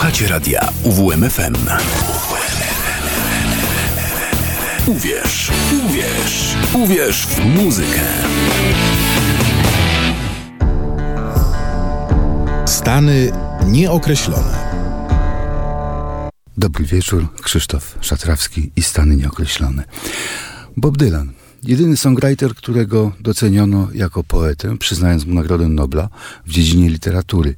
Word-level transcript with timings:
Słuchacie 0.00 0.28
radia 0.28 0.68
UWMFM. 0.82 1.54
Uwierz, 4.86 5.50
uwierz, 5.84 6.56
uwierz 6.74 7.26
w 7.26 7.44
muzykę. 7.44 8.00
Stany 12.66 13.32
nieokreślone. 13.66 14.54
Dobry 16.56 16.84
wieczór, 16.84 17.28
Krzysztof 17.42 17.98
Szatrawski 18.00 18.70
i 18.76 18.82
Stany 18.82 19.16
Nieokreślone. 19.16 19.84
Bob 20.76 20.98
Dylan 20.98 21.32
Jedyny 21.62 21.96
songwriter, 21.96 22.54
którego 22.54 23.12
doceniono 23.20 23.88
jako 23.94 24.24
poetę, 24.24 24.78
przyznając 24.78 25.26
mu 25.26 25.34
Nagrodę 25.34 25.68
Nobla 25.68 26.08
w 26.46 26.50
dziedzinie 26.50 26.88
literatury. 26.88 27.54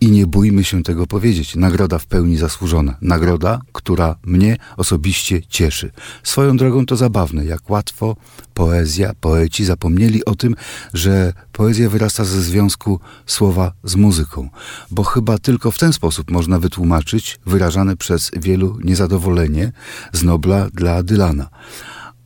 I 0.00 0.10
nie 0.10 0.26
bójmy 0.26 0.64
się 0.64 0.82
tego 0.82 1.06
powiedzieć. 1.06 1.56
Nagroda 1.56 1.98
w 1.98 2.06
pełni 2.06 2.36
zasłużona. 2.36 2.96
Nagroda, 3.02 3.60
która 3.72 4.16
mnie 4.24 4.56
osobiście 4.76 5.42
cieszy. 5.42 5.90
Swoją 6.22 6.56
drogą 6.56 6.86
to 6.86 6.96
zabawne, 6.96 7.44
jak 7.44 7.70
łatwo 7.70 8.16
poezja, 8.54 9.12
poeci 9.20 9.64
zapomnieli 9.64 10.24
o 10.24 10.34
tym, 10.34 10.56
że 10.94 11.32
poezja 11.52 11.90
wyrasta 11.90 12.24
ze 12.24 12.42
związku 12.42 13.00
słowa 13.26 13.72
z 13.84 13.96
muzyką. 13.96 14.48
Bo 14.90 15.04
chyba 15.04 15.38
tylko 15.38 15.70
w 15.70 15.78
ten 15.78 15.92
sposób 15.92 16.30
można 16.30 16.58
wytłumaczyć 16.58 17.40
wyrażane 17.46 17.96
przez 17.96 18.30
wielu 18.36 18.78
niezadowolenie 18.84 19.72
z 20.12 20.22
Nobla 20.22 20.68
dla 20.74 21.02
Dylana 21.02 21.48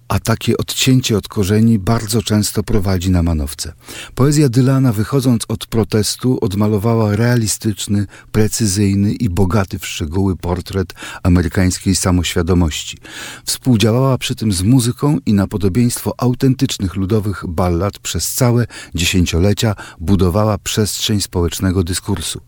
a 0.08 0.18
takie 0.18 0.56
odcięcie 0.56 1.16
od 1.16 1.28
korzeni 1.28 1.78
bardzo 1.78 2.22
często 2.22 2.62
prowadzi 2.62 3.10
na 3.10 3.22
manowce. 3.22 3.72
Poezja 4.14 4.48
Dylana, 4.48 4.92
wychodząc 4.92 5.42
od 5.48 5.66
protestu, 5.66 6.38
odmalowała 6.40 7.16
realistyczny, 7.16 8.06
precyzyjny 8.32 9.12
i 9.12 9.28
bogaty 9.28 9.78
w 9.78 9.86
szczegóły 9.86 10.36
portret 10.36 10.94
amerykańskiej 11.22 11.96
samoświadomości. 11.96 12.98
Współdziałała 13.44 14.18
przy 14.18 14.34
tym 14.34 14.52
z 14.52 14.62
muzyką 14.62 15.18
i 15.26 15.32
na 15.32 15.46
podobieństwo 15.46 16.14
autentycznych 16.18 16.96
ludowych 16.96 17.44
ballad 17.48 17.98
przez 17.98 18.34
całe 18.34 18.66
dziesięciolecia 18.94 19.74
budowała 20.00 20.58
przestrzeń 20.58 21.20
społecznego 21.20 21.84
dyskursu. 21.84 22.40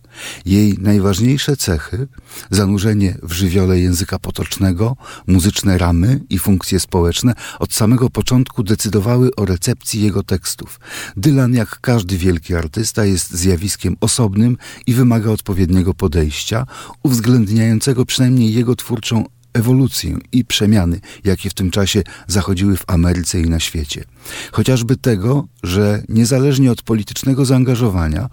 Jej 0.45 0.79
najważniejsze 0.79 1.57
cechy 1.57 2.09
zanurzenie 2.51 3.19
w 3.23 3.33
żywiole 3.33 3.81
języka 3.81 4.19
potocznego, 4.19 4.97
muzyczne 5.27 5.79
ramy 5.79 6.21
i 6.31 6.39
funkcje 6.39 6.81
społeczne 6.81 7.35
od 7.59 7.75
samego 7.75 8.11
początku 8.11 8.63
decydowały 8.63 9.31
o 9.37 9.45
recepcji 9.45 10.03
jego 10.03 10.23
tekstów. 10.23 10.81
Dylan, 11.17 11.55
jak 11.55 11.81
każdy 11.81 12.19
wielki 12.19 12.55
artysta, 12.55 13.05
jest 13.05 13.35
zjawiskiem 13.35 13.97
osobnym 14.01 14.57
i 14.87 14.95
wymaga 14.95 15.31
odpowiedniego 15.31 15.95
podejścia, 15.95 16.67
uwzględniającego 17.03 18.07
przynajmniej 18.07 18.55
jego 18.55 18.77
twórczą 18.77 19.25
ewolucję 19.53 20.17
i 20.33 20.45
przemiany, 20.45 21.01
jakie 21.25 21.51
w 21.51 21.55
tym 21.55 21.71
czasie 21.71 22.03
zachodziły 22.27 22.77
w 22.77 22.85
Ameryce 22.87 23.41
i 23.41 23.51
na 23.51 23.61
świecie. 23.61 24.05
Chociażby 24.53 24.97
tego, 24.97 25.49
że 25.63 26.03
niezależnie 26.09 26.73
od 26.73 26.83
politycznego 26.83 27.45
zaangażowania 27.45 28.29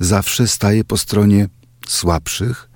zawsze 0.00 0.48
staje 0.48 0.84
po 0.84 0.98
stronie 0.98 1.48
słabszych, 1.88 2.68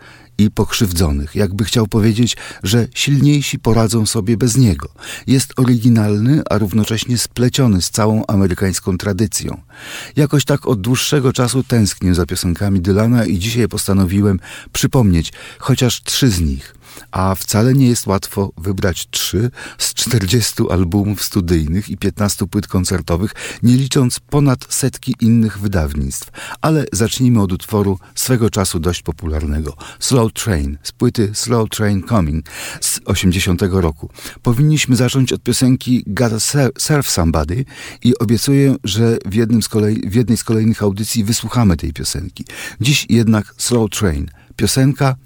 i 0.44 0.50
pokrzywdzonych, 0.50 1.34
jakby 1.34 1.64
chciał 1.64 1.86
powiedzieć, 1.86 2.36
że 2.62 2.88
silniejsi 2.94 3.58
poradzą 3.58 4.06
sobie 4.06 4.36
bez 4.36 4.56
niego. 4.56 4.88
Jest 5.27 5.52
oryginalny, 5.56 6.42
a 6.50 6.58
równocześnie 6.58 7.19
spleciony 7.19 7.83
z 7.83 7.91
całą 7.91 8.27
amerykańską 8.27 8.98
tradycją. 8.98 9.61
Jakoś 10.16 10.44
tak 10.44 10.66
od 10.66 10.80
dłuższego 10.80 11.33
czasu 11.33 11.62
tęsknię 11.62 12.14
za 12.14 12.27
piosenkami 12.27 12.80
Dylana 12.80 13.24
i 13.24 13.38
dzisiaj 13.38 13.68
postanowiłem 13.68 14.41
przypomnieć 14.72 15.33
chociaż 15.58 16.02
trzy 16.02 16.30
z 16.30 16.41
nich 16.41 16.80
a 17.10 17.34
wcale 17.34 17.74
nie 17.74 17.88
jest 17.88 18.06
łatwo 18.06 18.52
wybrać 18.58 19.08
trzy 19.10 19.50
z 19.78 19.94
40 19.94 20.62
albumów 20.70 21.22
studyjnych 21.22 21.88
i 21.88 21.96
15 21.96 22.46
płyt 22.46 22.67
koncertowych, 22.67 23.34
nie 23.62 23.77
licząc 23.77 24.20
ponad 24.20 24.67
setki 24.68 25.14
innych 25.20 25.58
wydawnictw. 25.58 26.30
Ale 26.61 26.84
zacznijmy 26.92 27.42
od 27.42 27.52
utworu 27.52 27.98
swego 28.14 28.50
czasu 28.50 28.80
dość 28.80 29.02
popularnego 29.02 29.77
Slow 29.98 30.33
Train 30.33 30.79
z 30.83 30.92
płyty 30.92 31.30
Slow 31.34 31.68
Train 31.68 32.02
Coming 32.08 32.46
z 32.80 33.00
80 33.05 33.62
roku. 33.62 34.11
Powinniśmy 34.42 34.96
zacząć 34.96 35.33
od 35.33 35.42
piosenki 35.42 36.05
Gotta 36.06 36.40
Serve 36.79 37.11
Somebody 37.11 37.64
i 38.05 38.18
obiecuję, 38.18 38.77
że 38.84 39.18
w, 39.24 39.34
jednym 39.34 39.62
z 39.62 39.68
kolei, 39.68 40.11
w 40.11 40.14
jednej 40.14 40.36
z 40.36 40.45
kolejnych 40.45 40.83
audycji 40.83 41.24
wysłuchamy 41.24 41.77
tej 41.77 41.92
piosenki. 41.92 42.45
Dziś 42.80 43.06
jednak 43.08 43.55
Slow 43.56 43.90
Train. 43.90 44.30
Piosenka 44.56 45.17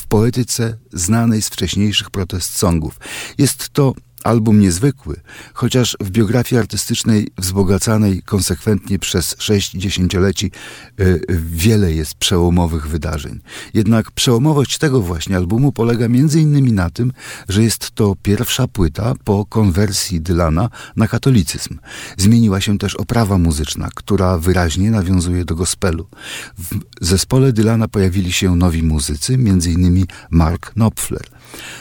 w 0.00 0.06
poetyce 0.06 0.78
znanej 0.92 1.42
z 1.42 1.48
wcześniejszych 1.48 2.10
protest 2.10 2.58
songów. 2.58 3.00
Jest 3.38 3.68
to 3.68 3.94
Album 4.24 4.60
niezwykły, 4.60 5.20
chociaż 5.54 5.96
w 6.00 6.10
biografii 6.10 6.60
artystycznej 6.60 7.28
wzbogacanej 7.38 8.22
konsekwentnie 8.22 8.98
przez 8.98 9.36
sześć 9.38 9.72
dziesięcioleci 9.72 10.50
yy, 10.98 11.20
wiele 11.50 11.92
jest 11.92 12.14
przełomowych 12.14 12.88
wydarzeń. 12.88 13.40
Jednak 13.74 14.10
przełomowość 14.10 14.78
tego 14.78 15.00
właśnie 15.00 15.36
albumu 15.36 15.72
polega 15.72 16.06
innymi 16.40 16.72
na 16.72 16.90
tym, 16.90 17.12
że 17.48 17.62
jest 17.62 17.90
to 17.90 18.16
pierwsza 18.22 18.68
płyta 18.68 19.14
po 19.24 19.46
konwersji 19.46 20.20
Dylana 20.20 20.70
na 20.96 21.08
katolicyzm. 21.08 21.78
Zmieniła 22.16 22.60
się 22.60 22.78
też 22.78 22.96
oprawa 22.96 23.38
muzyczna, 23.38 23.88
która 23.94 24.38
wyraźnie 24.38 24.90
nawiązuje 24.90 25.44
do 25.44 25.54
gospelu. 25.54 26.06
W 26.58 26.78
zespole 27.00 27.52
Dylana 27.52 27.88
pojawili 27.88 28.32
się 28.32 28.56
nowi 28.56 28.82
muzycy, 28.82 29.38
innymi 29.66 30.04
Mark 30.30 30.72
Knopfler. 30.72 31.39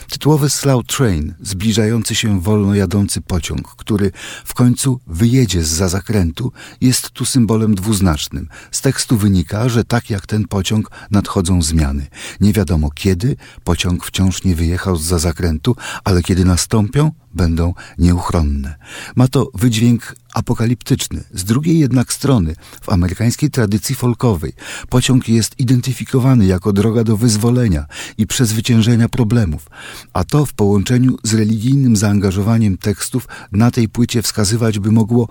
Tytułowy 0.09 0.49
Slow 0.49 0.85
Train, 0.85 1.33
zbliżający 1.41 2.15
się 2.15 2.41
wolno 2.41 2.75
jadący 2.75 3.21
pociąg, 3.21 3.75
który 3.75 4.11
w 4.45 4.53
końcu 4.53 4.99
wyjedzie 5.07 5.63
z 5.63 5.91
zakrętu, 5.91 6.51
jest 6.81 7.09
tu 7.09 7.25
symbolem 7.25 7.75
dwuznacznym. 7.75 8.49
Z 8.71 8.81
tekstu 8.81 9.17
wynika, 9.17 9.69
że 9.69 9.83
tak 9.83 10.09
jak 10.09 10.27
ten 10.27 10.47
pociąg 10.47 10.91
nadchodzą 11.11 11.61
zmiany. 11.61 12.07
Nie 12.41 12.53
wiadomo 12.53 12.89
kiedy, 12.91 13.35
pociąg 13.63 14.05
wciąż 14.05 14.43
nie 14.43 14.55
wyjechał 14.55 14.95
z 14.95 15.03
zakrętu, 15.03 15.75
ale 16.03 16.21
kiedy 16.21 16.45
nastąpią, 16.45 17.11
będą 17.33 17.73
nieuchronne. 17.97 18.75
Ma 19.15 19.27
to 19.27 19.49
wydźwięk 19.53 20.15
apokaliptyczny. 20.39 21.23
Z 21.33 21.43
drugiej 21.43 21.79
jednak 21.79 22.13
strony, 22.13 22.55
w 22.81 22.89
amerykańskiej 22.89 23.51
tradycji 23.51 23.95
folkowej, 23.95 24.53
pociąg 24.89 25.29
jest 25.29 25.59
identyfikowany 25.59 26.45
jako 26.45 26.73
droga 26.73 27.03
do 27.03 27.17
wyzwolenia 27.17 27.85
i 28.17 28.27
przezwyciężenia 28.27 29.09
problemów, 29.09 29.69
a 30.13 30.23
to 30.23 30.45
w 30.45 30.53
połączeniu 30.53 31.17
z 31.23 31.33
religijnym 31.33 31.95
zaangażowaniem 31.95 32.77
tekstów 32.77 33.27
na 33.51 33.71
tej 33.71 33.89
płycie 33.89 34.21
wskazywać 34.21 34.79
by 34.79 34.91
mogło, 34.91 35.27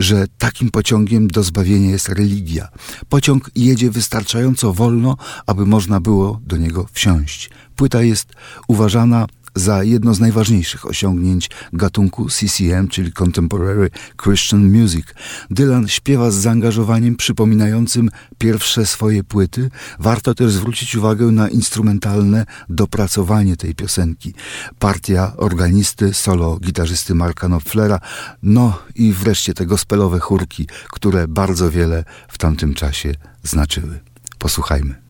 że 0.00 0.26
takim 0.38 0.70
pociągiem 0.70 1.28
do 1.28 1.42
zbawienia 1.42 1.90
jest 1.90 2.08
religia. 2.08 2.68
Pociąg 3.08 3.50
jedzie 3.56 3.90
wystarczająco 3.90 4.72
wolno, 4.72 5.16
aby 5.46 5.66
można 5.66 6.00
było 6.00 6.40
do 6.46 6.56
niego 6.56 6.86
wsiąść. 6.92 7.50
Płyta 7.76 8.02
jest 8.02 8.32
uważana 8.68 9.26
za 9.54 9.84
jedno 9.84 10.14
z 10.14 10.20
najważniejszych 10.20 10.86
osiągnięć 10.86 11.50
gatunku 11.72 12.28
CCM, 12.28 12.88
czyli 12.88 13.12
Contemporary 13.12 13.90
Christian 14.22 14.72
Music. 14.72 15.06
Dylan 15.50 15.88
śpiewa 15.88 16.30
z 16.30 16.34
zaangażowaniem 16.34 17.16
przypominającym 17.16 18.10
pierwsze 18.38 18.86
swoje 18.86 19.24
płyty. 19.24 19.70
Warto 19.98 20.34
też 20.34 20.52
zwrócić 20.52 20.96
uwagę 20.96 21.26
na 21.26 21.48
instrumentalne 21.48 22.46
dopracowanie 22.68 23.56
tej 23.56 23.74
piosenki. 23.74 24.34
Partia 24.78 25.32
organisty, 25.36 26.14
solo 26.14 26.58
gitarzysty 26.58 27.14
Marka 27.14 27.46
Knopflera, 27.46 28.00
no 28.42 28.78
i 28.94 29.12
wreszcie 29.12 29.54
te 29.54 29.66
gospelowe 29.66 30.18
chórki, 30.18 30.66
które 30.88 31.28
bardzo 31.28 31.70
wiele 31.70 32.04
w 32.28 32.38
tamtym 32.38 32.74
czasie 32.74 33.14
znaczyły. 33.42 34.00
Posłuchajmy. 34.38 35.03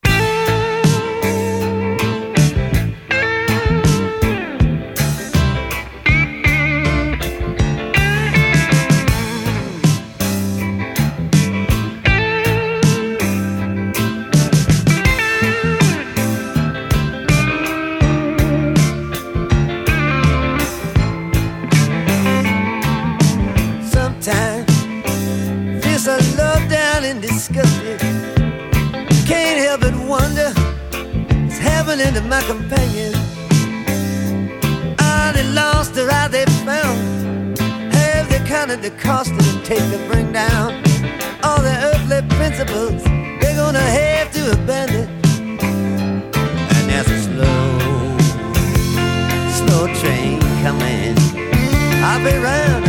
woman 31.95 32.09
into 32.09 32.21
my 32.23 32.43
companion. 32.43 33.15
Are 35.01 35.33
they 35.33 35.45
lost 35.53 35.97
or 35.97 36.11
are 36.11 36.29
they 36.29 36.45
found? 36.67 37.59
Have 37.93 38.29
they 38.29 38.41
counted 38.47 38.83
the 38.83 38.91
cost 38.91 39.31
it 39.33 39.55
would 39.55 39.65
take 39.65 39.79
to 39.79 39.99
bring 40.09 40.33
down 40.33 40.83
all 41.43 41.61
their 41.63 41.79
earthly 41.91 42.23
principles? 42.37 43.03
They're 43.05 43.57
gonna 43.57 43.79
have 43.81 44.33
to 44.33 44.53
abandon. 44.53 45.09
And 46.75 46.85
there's 46.91 47.09
a 47.09 47.21
slow, 47.29 47.79
slow 49.59 49.87
train 50.01 50.41
coming. 50.63 51.15
I'll 52.03 52.25
be 52.25 52.37
round. 52.39 52.84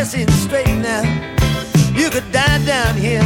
dressing 0.00 0.30
straight 0.30 0.66
now. 0.78 1.02
You 1.94 2.08
could 2.08 2.32
die 2.32 2.64
down 2.64 2.96
here, 2.96 3.20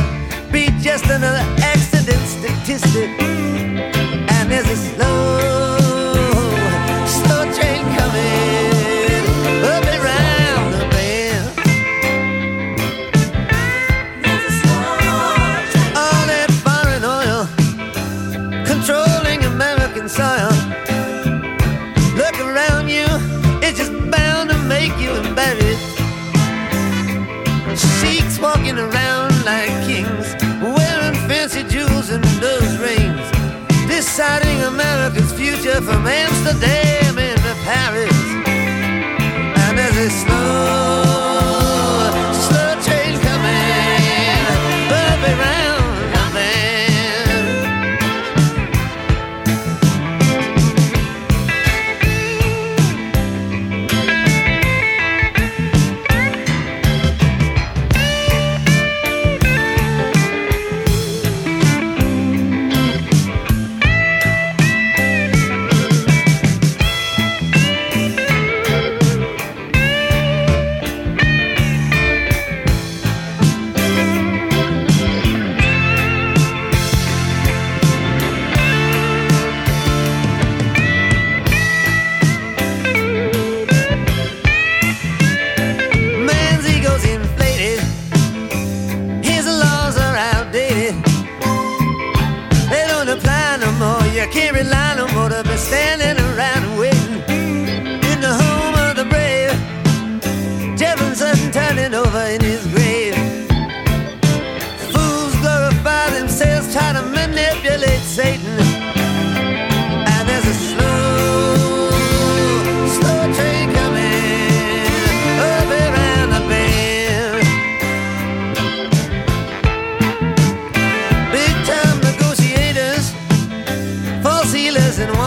be 0.50 0.70
just 0.82 1.04
another 1.04 1.44
accident 1.62 2.20
statistic. 2.26 3.73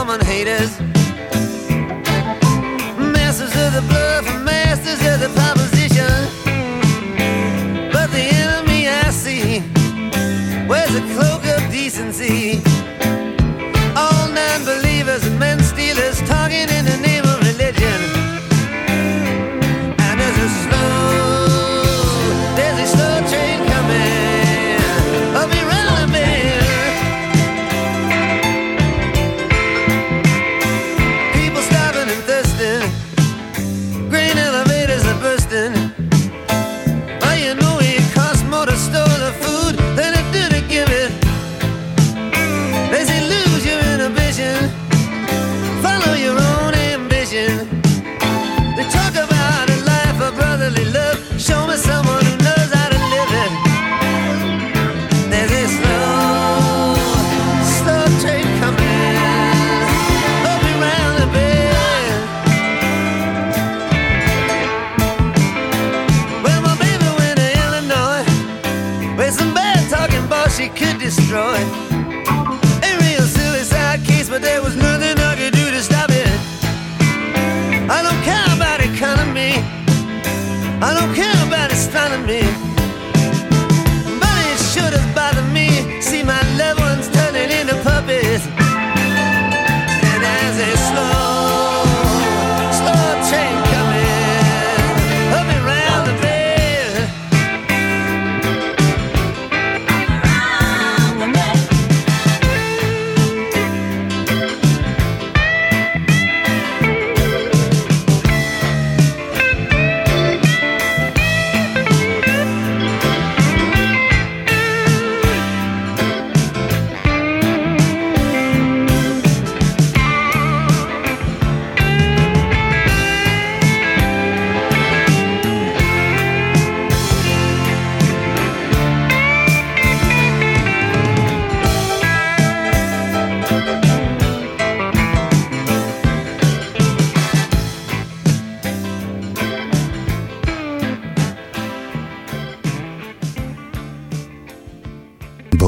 woman 0.07 0.25
haters. 0.25 0.79
Masters 2.97 3.53
of 3.55 3.73
the 3.73 3.83
bluff 3.89 4.25
and 4.27 4.45
masters 4.45 5.01
of 5.05 5.19
the 5.19 5.29
proposition. 5.35 6.07
But 7.91 8.11
the 8.11 8.23
enemy 8.43 8.87
I 8.87 9.09
see 9.09 9.61
wears 10.65 10.95
a 10.95 11.01
cloak 11.13 11.43
of 11.45 11.71
decency. 11.71 12.66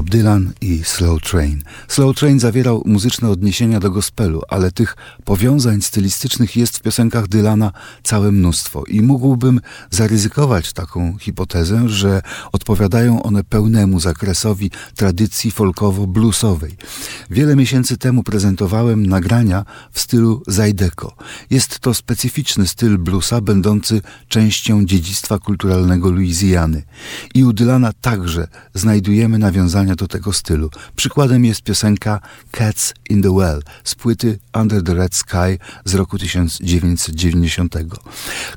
Bob 0.09 0.13
Dylan 0.13 0.53
Slow 0.83 1.21
Train. 1.21 1.63
Slow 1.87 2.15
Train 2.15 2.39
zawierał 2.39 2.83
muzyczne 2.85 3.29
odniesienia 3.29 3.79
do 3.79 3.91
gospelu, 3.91 4.41
ale 4.49 4.71
tych 4.71 4.95
powiązań 5.25 5.81
stylistycznych 5.81 6.55
jest 6.55 6.77
w 6.77 6.81
piosenkach 6.81 7.27
Dylana 7.27 7.71
całe 8.03 8.31
mnóstwo 8.31 8.83
i 8.83 9.01
mógłbym 9.01 9.61
zaryzykować 9.89 10.73
taką 10.73 11.17
hipotezę, 11.17 11.89
że 11.89 12.21
odpowiadają 12.51 13.23
one 13.23 13.43
pełnemu 13.43 13.99
zakresowi 13.99 14.71
tradycji 14.95 15.51
folkowo-bluesowej. 15.51 16.75
Wiele 17.29 17.55
miesięcy 17.55 17.97
temu 17.97 18.23
prezentowałem 18.23 19.05
nagrania 19.05 19.65
w 19.91 19.99
stylu 19.99 20.43
Zydeco. 20.47 21.15
Jest 21.49 21.79
to 21.79 21.93
specyficzny 21.93 22.67
styl 22.67 22.97
bluesa, 22.97 23.41
będący 23.41 24.01
częścią 24.27 24.85
dziedzictwa 24.85 25.39
kulturalnego 25.39 26.11
Luizjany. 26.11 26.83
I 27.33 27.43
u 27.43 27.53
Dylana 27.53 27.93
także 27.93 28.47
znajdujemy 28.73 29.39
nawiązania 29.39 29.95
do 29.95 30.07
tego 30.07 30.33
stylu. 30.33 30.68
Przykładem 30.95 31.45
jest 31.45 31.61
piosenka 31.61 32.19
Cats 32.51 32.93
in 33.09 33.21
the 33.21 33.35
Well 33.35 33.61
z 33.83 33.95
płyty 33.95 34.39
Under 34.61 34.83
the 34.83 34.93
Red 34.93 35.15
Sky 35.15 35.59
z 35.85 35.93
roku 35.93 36.17
1990. 36.17 37.75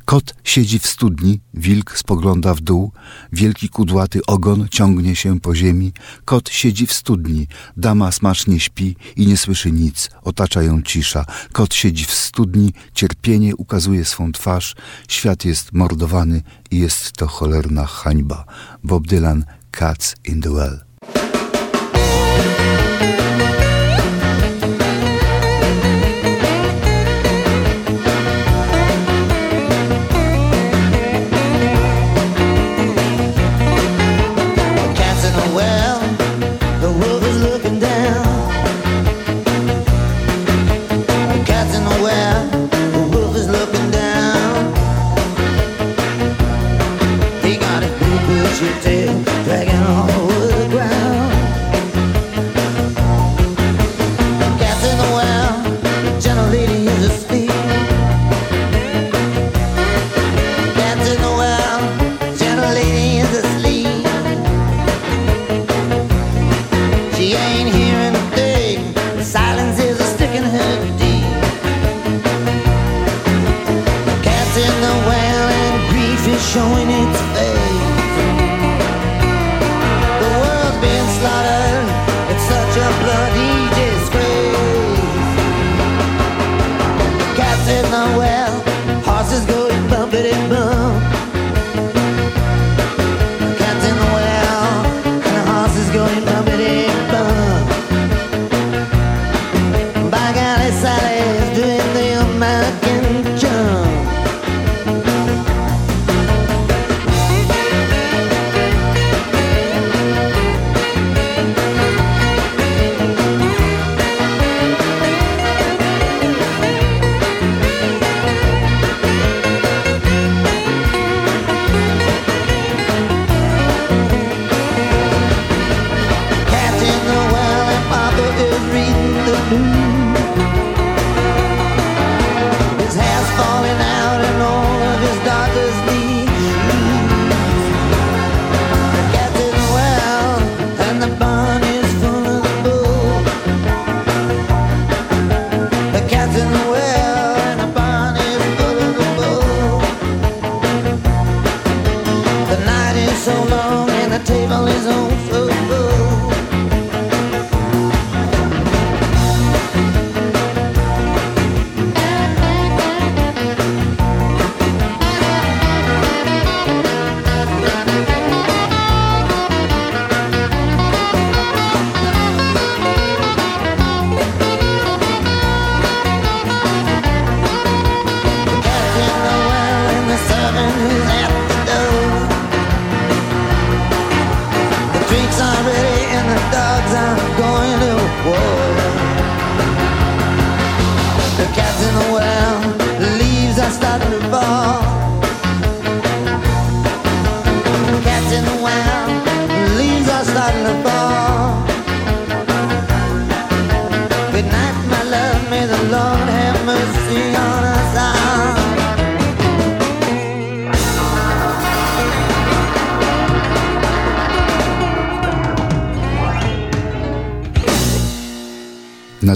Kot 0.04 0.34
siedzi 0.44 0.78
w 0.78 0.86
studni, 0.86 1.40
wilk 1.54 1.98
spogląda 1.98 2.54
w 2.54 2.60
dół, 2.60 2.92
wielki 3.32 3.68
kudłaty 3.68 4.20
ogon 4.26 4.68
ciągnie 4.70 5.16
się 5.16 5.40
po 5.40 5.54
ziemi. 5.54 5.92
Kot 6.24 6.48
siedzi 6.48 6.86
w 6.86 6.92
studni, 6.92 7.46
dama 7.76 8.12
smacznie 8.12 8.60
śpi 8.60 8.96
i 9.16 9.26
nie 9.26 9.36
słyszy 9.36 9.72
nic, 9.72 10.10
otacza 10.22 10.62
ją 10.62 10.82
cisza. 10.82 11.24
Kot 11.52 11.74
siedzi 11.74 12.04
w 12.04 12.10
studni, 12.10 12.72
cierpienie 12.94 13.56
ukazuje 13.56 14.04
swą 14.04 14.32
twarz, 14.32 14.74
świat 15.08 15.44
jest 15.44 15.72
mordowany 15.72 16.42
i 16.70 16.78
jest 16.78 17.12
to 17.12 17.26
cholerna 17.26 17.86
hańba. 17.86 18.44
Bob 18.84 19.06
Dylan, 19.06 19.44
Cats 19.70 20.14
in 20.24 20.40
the 20.40 20.50
Well. 20.50 20.91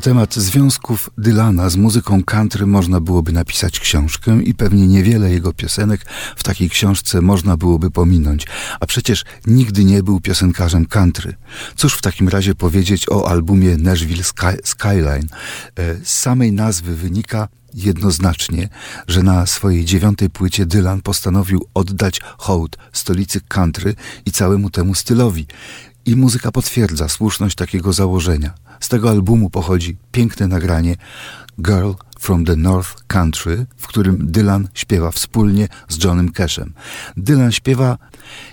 Temat 0.07 0.35
związków 0.35 1.11
Dylana 1.19 1.71
z 1.71 1.77
muzyką 1.77 2.25
country 2.25 2.67
można 2.67 3.01
byłoby 3.01 3.33
napisać 3.33 3.81
książkę 3.81 4.43
i 4.43 4.55
pewnie 4.55 4.87
niewiele 4.87 5.31
jego 5.31 5.53
piosenek 5.53 6.07
w 6.37 6.43
takiej 6.43 6.71
książce 6.71 7.21
można 7.21 7.57
byłoby 7.57 7.91
pominąć, 7.91 8.47
a 8.81 8.87
przecież 8.87 9.25
nigdy 9.47 9.85
nie 9.85 10.03
był 10.03 10.21
piosenkarzem 10.21 10.87
country. 10.87 11.35
Cóż 11.77 11.95
w 11.95 12.03
takim 12.03 12.29
razie 12.29 12.55
powiedzieć 12.55 13.09
o 13.09 13.29
albumie 13.29 13.77
Nashville 13.77 14.25
Sky 14.25 14.57
Skyline? 14.65 15.29
E, 15.77 15.95
z 16.05 16.19
samej 16.19 16.53
nazwy 16.53 16.97
wynika 16.97 17.49
jednoznacznie, 17.75 18.69
że 19.09 19.23
na 19.23 19.47
swojej 19.47 19.85
dziewiątej 19.85 20.31
płycie 20.31 20.67
Dylan 20.67 21.03
postanowił 21.03 21.67
oddać 21.75 22.21
hołd 22.39 22.77
stolicy 22.93 23.41
country 23.41 23.95
i 24.27 24.33
całemu 24.33 24.71
temu 24.71 24.95
stylowi 24.95 25.47
I 26.05 26.17
muzyka 26.17 26.53
potwierdza 26.53 27.09
słuszność 27.09 27.57
takiego 27.57 27.93
założenia. 27.93 28.66
Z 28.81 28.89
tego 28.89 29.11
albumu 29.11 29.51
pochodzi 29.51 29.97
piękne 30.13 30.49
nagranie 30.49 30.97
Girl 31.61 31.91
from 32.21 32.45
the 32.45 32.57
North 32.57 32.95
Country, 33.07 33.67
w 33.77 33.87
którym 33.87 34.33
Dylan 34.33 34.69
śpiewa 34.75 35.11
wspólnie 35.11 35.69
z 35.89 36.05
Johnem 36.05 36.33
Cashem. 36.33 36.73
Dylan 37.17 37.53
śpiewa 37.53 37.99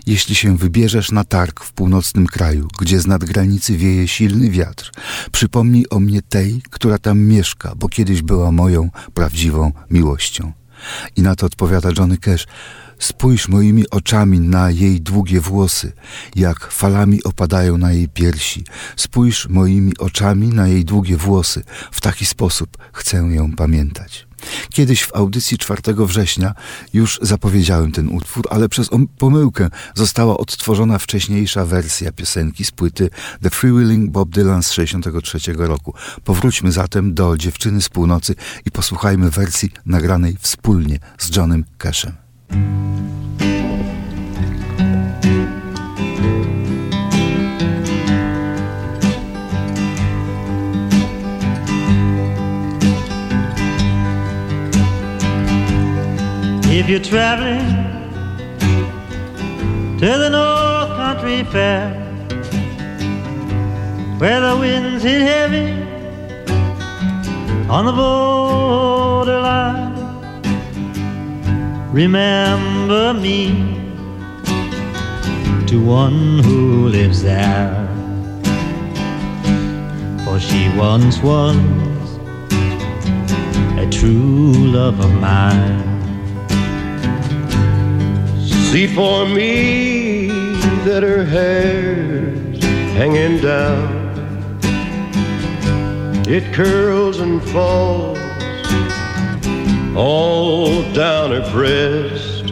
Jeśli 0.06 0.36
się 0.36 0.58
wybierzesz 0.58 1.12
na 1.12 1.24
targ 1.24 1.63
w 1.63 1.74
północnym 1.74 2.27
kraju, 2.27 2.68
gdzie 2.80 3.00
z 3.00 3.08
nadgranicy 3.08 3.77
wieje 3.77 4.08
silny 4.08 4.50
wiatr, 4.50 4.92
przypomnij 5.32 5.86
o 5.89 6.00
mnie 6.00 6.22
tej, 6.22 6.62
która 6.70 6.98
tam 6.98 7.20
mieszka, 7.20 7.74
bo 7.75 7.88
kiedyś 7.88 8.22
była 8.22 8.51
moją 8.51 8.89
prawdziwą 9.13 9.72
miłością. 9.89 10.51
I 11.15 11.22
na 11.22 11.36
to 11.36 11.46
odpowiada 11.46 11.89
Johnny 11.98 12.18
Cash 12.18 12.48
Spójrz 13.03 13.48
moimi 13.48 13.89
oczami 13.89 14.39
na 14.39 14.72
jej 14.72 15.01
długie 15.01 15.41
włosy, 15.41 15.91
jak 16.36 16.72
falami 16.72 17.24
opadają 17.24 17.77
na 17.77 17.91
jej 17.91 18.10
piersi. 18.10 18.63
Spójrz 18.95 19.50
moimi 19.50 19.98
oczami 19.98 20.48
na 20.48 20.67
jej 20.67 20.86
długie 20.86 21.17
włosy. 21.17 21.63
W 21.91 22.01
taki 22.01 22.25
sposób 22.25 22.77
chcę 22.93 23.17
ją 23.17 23.51
pamiętać. 23.55 24.27
Kiedyś 24.69 25.03
w 25.03 25.15
audycji 25.15 25.57
4 25.57 25.81
września 25.98 26.53
już 26.93 27.19
zapowiedziałem 27.22 27.91
ten 27.91 28.10
utwór, 28.10 28.48
ale 28.50 28.69
przez 28.69 28.89
pomyłkę 29.17 29.69
została 29.95 30.38
odtworzona 30.38 31.00
wcześniejsza 31.00 31.65
wersja 31.65 32.12
piosenki 32.12 32.65
z 32.65 32.72
płyty 32.72 33.10
The 33.41 33.50
Freewheeling 33.50 34.12
Bob 34.12 34.29
Dylan 34.29 34.63
z 34.63 34.69
1963 34.69 35.67
roku. 35.67 35.93
Powróćmy 36.24 36.72
zatem 36.72 37.13
do 37.13 37.38
Dziewczyny 37.38 37.81
z 37.81 37.89
Północy 37.89 38.36
i 38.65 38.72
posłuchajmy 38.72 39.29
wersji 39.29 39.69
nagranej 39.86 40.38
wspólnie 40.41 41.00
z 41.17 41.36
Johnem 41.36 41.65
Cashem. 41.77 42.23
If 56.75 56.89
you're 56.89 57.00
traveling 57.00 57.65
to 60.00 60.05
the 60.05 60.29
North 60.29 60.98
Country 60.98 61.43
Fair, 61.45 61.93
where 64.19 64.41
the 64.41 64.57
winds 64.60 65.03
hit 65.03 65.22
heavy 65.22 65.72
on 67.69 67.86
the 67.86 67.93
borderline 67.93 69.93
remember 71.94 73.14
me 73.14 73.50
to 75.68 75.80
one 75.80 76.40
who 76.40 76.88
lives 76.88 77.22
there. 77.22 77.88
For 80.26 80.40
she 80.40 80.76
once 80.76 81.20
was 81.20 81.56
a 83.78 83.88
true 83.92 84.54
love 84.54 85.00
of 85.00 85.14
mine. 85.22 85.84
See 88.72 88.88
for 88.88 89.28
me 89.28 90.30
that 90.86 91.04
her 91.04 91.24
hair's 91.24 92.64
hanging 92.98 93.40
down. 93.40 94.02
It 96.28 96.52
curls 96.56 97.20
and 97.20 97.40
falls 97.50 98.23
all 99.96 100.82
down 100.94 101.32
her 101.32 101.52
breast. 101.52 102.48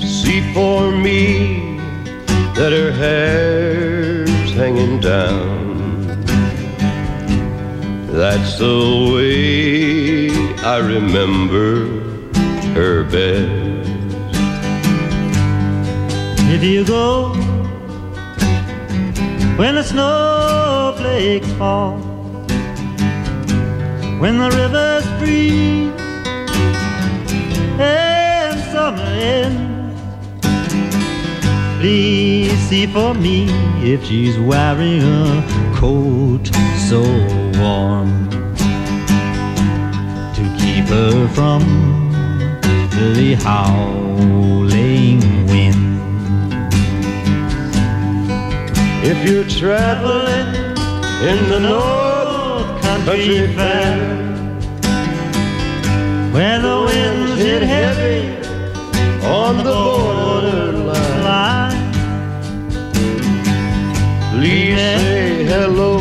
See 0.00 0.42
for 0.52 0.90
me 0.90 1.78
that 2.54 2.72
her 2.72 2.90
hair's 2.90 4.52
hanging 4.52 5.00
down. 5.00 5.66
That's 8.08 8.58
the 8.58 9.12
way 9.14 10.30
I 10.64 10.78
remember 10.78 11.86
her 12.72 13.04
best. 13.04 13.66
If 16.48 16.64
you 16.64 16.84
go 16.84 17.34
when 19.56 19.74
the 19.74 19.82
snowflakes 19.82 21.50
fall 21.52 22.05
when 24.18 24.38
the 24.38 24.50
rivers 24.50 25.04
freeze 25.18 25.92
and 27.78 28.58
summer 28.72 29.02
ends. 29.02 30.00
Please 31.78 32.58
see 32.68 32.86
for 32.86 33.12
me 33.12 33.46
if 33.82 34.02
she's 34.04 34.38
wearing 34.38 35.02
a 35.02 35.74
coat 35.76 36.46
so 36.88 37.02
warm 37.60 38.30
to 40.34 40.42
keep 40.60 40.86
her 40.86 41.28
from 41.34 41.62
the 42.90 43.34
howling 43.42 45.20
wind. 45.46 45.84
If 49.04 49.28
you're 49.28 49.44
traveling 49.44 50.48
in 51.22 51.50
the 51.50 51.60
north 51.60 52.05
country 53.06 53.46
fair 53.54 53.96
where 56.34 56.58
the 56.60 56.76
winds 56.86 57.36
hit 57.40 57.62
heavy 57.62 58.22
on 59.24 59.58
the 59.58 59.76
borderline. 60.02 60.90
Please 64.32 64.76
say 64.76 65.44
hello 65.44 65.98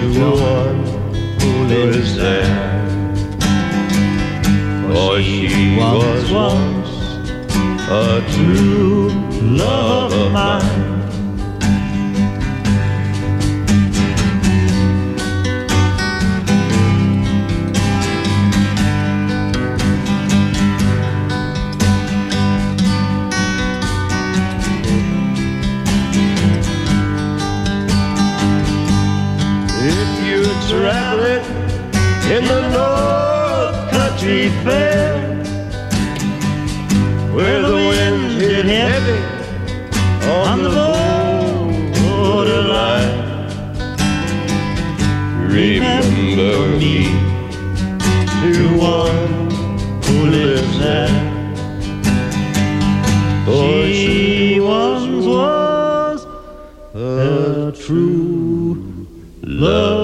to 0.00 0.08
one 0.52 0.84
who 1.40 1.50
lives 1.74 2.16
there. 2.16 2.58
For 4.92 5.22
she 5.22 5.74
was 5.78 6.30
once 6.30 6.90
a 7.88 8.22
true 8.34 9.08
love 9.40 10.12
of 10.12 10.32
mine. 10.32 10.89
Country 34.20 34.50
Fair, 34.64 35.16
where 37.32 37.62
the 37.62 37.74
winds 37.74 38.34
hit 38.34 38.66
heavy 38.66 39.18
on 40.28 40.62
the 40.62 40.68
borderline. 42.02 43.16
Remember 45.48 46.68
me 46.76 46.96
to 48.42 48.52
one 48.78 49.48
who 50.04 50.16
lives 50.26 50.78
there. 50.78 51.16
For 53.46 53.86
she 53.86 54.60
once 54.60 55.24
was 55.24 56.26
a 56.94 57.72
true 57.72 59.06
love 59.42 59.99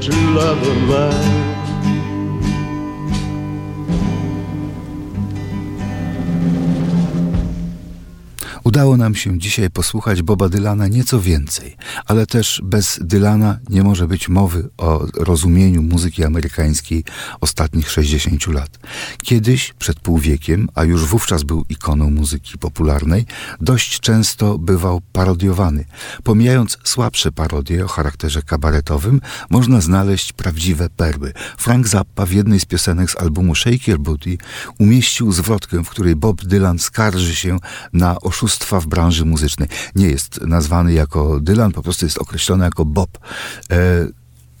true 0.00 0.34
love 0.34 0.62
of 0.66 0.76
mine. 0.88 1.39
Udało 8.80 8.96
nam 8.96 9.14
się 9.14 9.38
dzisiaj 9.38 9.70
posłuchać 9.70 10.22
Boba 10.22 10.48
Dylana 10.48 10.88
nieco 10.88 11.20
więcej, 11.20 11.76
ale 12.06 12.26
też 12.26 12.60
bez 12.64 12.98
Dylana 13.02 13.58
nie 13.68 13.82
może 13.82 14.08
być 14.08 14.28
mowy 14.28 14.68
o 14.78 15.06
rozumieniu 15.14 15.82
muzyki 15.82 16.24
amerykańskiej 16.24 17.04
ostatnich 17.40 17.90
60 17.90 18.46
lat. 18.46 18.78
Kiedyś, 19.22 19.74
przed 19.78 20.00
pół 20.00 20.18
wiekiem, 20.18 20.68
a 20.74 20.84
już 20.84 21.04
wówczas 21.04 21.42
był 21.42 21.64
ikoną 21.68 22.10
muzyki 22.10 22.58
popularnej, 22.58 23.26
dość 23.60 24.00
często 24.00 24.58
bywał 24.58 25.00
parodiowany. 25.12 25.84
Pomijając 26.24 26.78
słabsze 26.84 27.32
parodie 27.32 27.84
o 27.84 27.88
charakterze 27.88 28.42
kabaretowym, 28.42 29.20
można 29.50 29.80
znaleźć 29.80 30.32
prawdziwe 30.32 30.90
perły. 30.90 31.32
Frank 31.58 31.88
Zappa 31.88 32.26
w 32.26 32.32
jednej 32.32 32.60
z 32.60 32.64
piosenek 32.64 33.10
z 33.10 33.16
albumu 33.16 33.54
Shake 33.54 33.90
Your 33.90 34.00
Booty 34.00 34.38
umieścił 34.78 35.32
zwrotkę, 35.32 35.84
w 35.84 35.88
której 35.88 36.16
Bob 36.16 36.44
Dylan 36.44 36.78
skarży 36.78 37.34
się 37.34 37.58
na 37.92 38.16
w 38.78 38.86
branży 38.86 39.24
muzycznej. 39.24 39.68
Nie 39.94 40.06
jest 40.06 40.40
nazwany 40.40 40.92
jako 40.92 41.40
Dylan, 41.40 41.72
po 41.72 41.82
prostu 41.82 42.06
jest 42.06 42.18
określony 42.18 42.64
jako 42.64 42.84
Bob. 42.84 43.18
E, 43.70 44.06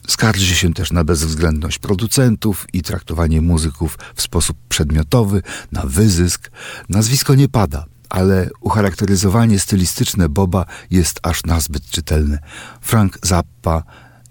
Skarży 0.08 0.54
się 0.54 0.74
też 0.74 0.92
na 0.92 1.04
bezwzględność 1.04 1.78
producentów 1.78 2.66
i 2.72 2.82
traktowanie 2.82 3.40
muzyków 3.40 3.98
w 4.14 4.22
sposób 4.22 4.56
przedmiotowy, 4.68 5.42
na 5.72 5.82
wyzysk. 5.82 6.50
Nazwisko 6.88 7.34
nie 7.34 7.48
pada, 7.48 7.84
ale 8.08 8.50
ucharakteryzowanie 8.60 9.58
stylistyczne 9.58 10.28
Boba 10.28 10.64
jest 10.90 11.20
aż 11.22 11.44
nazbyt 11.44 11.90
czytelne. 11.90 12.38
Frank 12.80 13.18
Zappa 13.22 13.82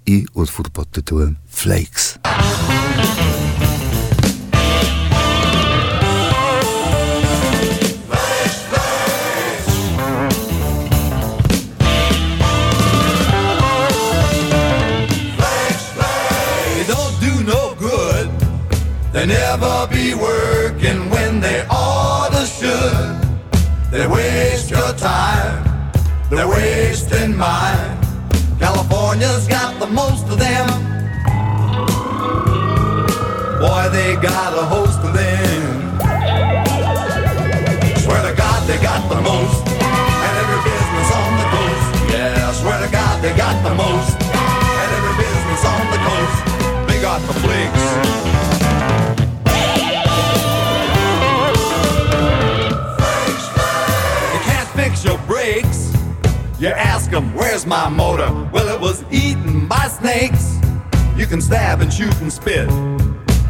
i 0.06 0.26
utwór 0.34 0.70
pod 0.70 0.92
tytułem 0.92 1.36
Flakes. 1.48 2.20
They 19.20 19.26
never 19.26 19.86
be 19.92 20.16
working 20.16 21.10
when 21.10 21.42
they 21.42 21.66
oughta 21.70 22.46
should. 22.46 23.20
They 23.92 24.08
waste 24.08 24.72
your 24.72 24.94
time. 24.94 25.92
They're 26.30 26.48
wasting 26.48 27.36
mine. 27.36 28.00
California's 28.60 29.46
got 29.46 29.78
the 29.78 29.88
most 29.88 30.24
of 30.30 30.40
them. 30.40 30.68
Boy, 33.60 33.90
they 33.92 34.16
got 34.24 34.54
a 34.56 34.64
host 34.64 35.00
of 35.04 35.12
them. 35.14 36.00
Swear 38.00 38.24
to 38.24 38.34
God, 38.38 38.68
they 38.70 38.80
got 38.82 39.04
the 39.10 39.20
most. 39.20 39.68
And 39.68 40.34
every 40.44 40.62
business 40.64 41.10
on 41.20 41.32
the 41.42 41.48
coast. 41.56 42.14
Yeah, 42.14 42.52
swear 42.54 42.80
to 42.86 42.90
God, 42.90 43.22
they 43.22 43.36
got 43.36 43.62
the 43.68 43.76
most. 43.76 44.16
And 44.16 44.90
every 44.96 45.16
business 45.20 45.66
on 45.66 45.84
the 45.92 46.00
coast. 46.08 46.88
They 46.88 47.02
got 47.02 47.20
the 47.28 47.34
flakes. 47.34 47.89
Where's 57.60 57.68
my 57.68 57.90
motor? 57.90 58.32
Well, 58.54 58.74
it 58.74 58.80
was 58.80 59.04
eaten 59.12 59.68
by 59.68 59.88
snakes. 59.88 60.58
You 61.18 61.26
can 61.26 61.42
stab 61.42 61.82
and 61.82 61.92
shoot 61.92 62.16
and 62.22 62.32
spit, 62.32 62.70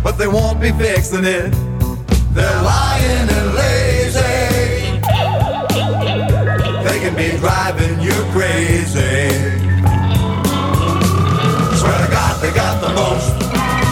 but 0.04 0.14
they 0.18 0.28
won't 0.28 0.60
be 0.60 0.72
fixing 0.72 1.26
it. 1.26 1.52
They're 2.34 2.62
lying 2.64 3.30
and 3.30 3.54
lazy. 3.54 4.22
They 6.88 7.00
can 7.04 7.16
be 7.16 7.38
driving 7.38 8.02
you 8.02 8.16
crazy. 8.34 9.30
Swear 11.78 11.98
to 12.06 12.10
God, 12.10 12.42
they 12.42 12.52
got 12.54 12.82
the 12.82 12.94
most. 12.96 13.34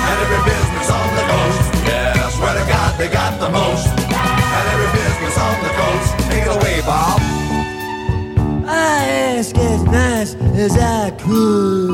And 0.10 0.18
every 0.24 0.42
business 0.50 0.90
on 0.90 1.16
the 1.16 1.26
coast. 1.32 1.86
Yeah, 1.86 2.30
swear 2.30 2.54
to 2.54 2.66
God, 2.72 2.98
they 2.98 3.10
got 3.10 3.40
the 3.40 3.50
most. 3.50 3.97
As 10.58 10.76
I 10.76 11.12
could 11.12 11.93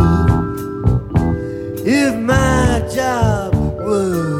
if 1.85 2.15
my 2.15 2.81
job 2.95 3.53
would 3.81 4.32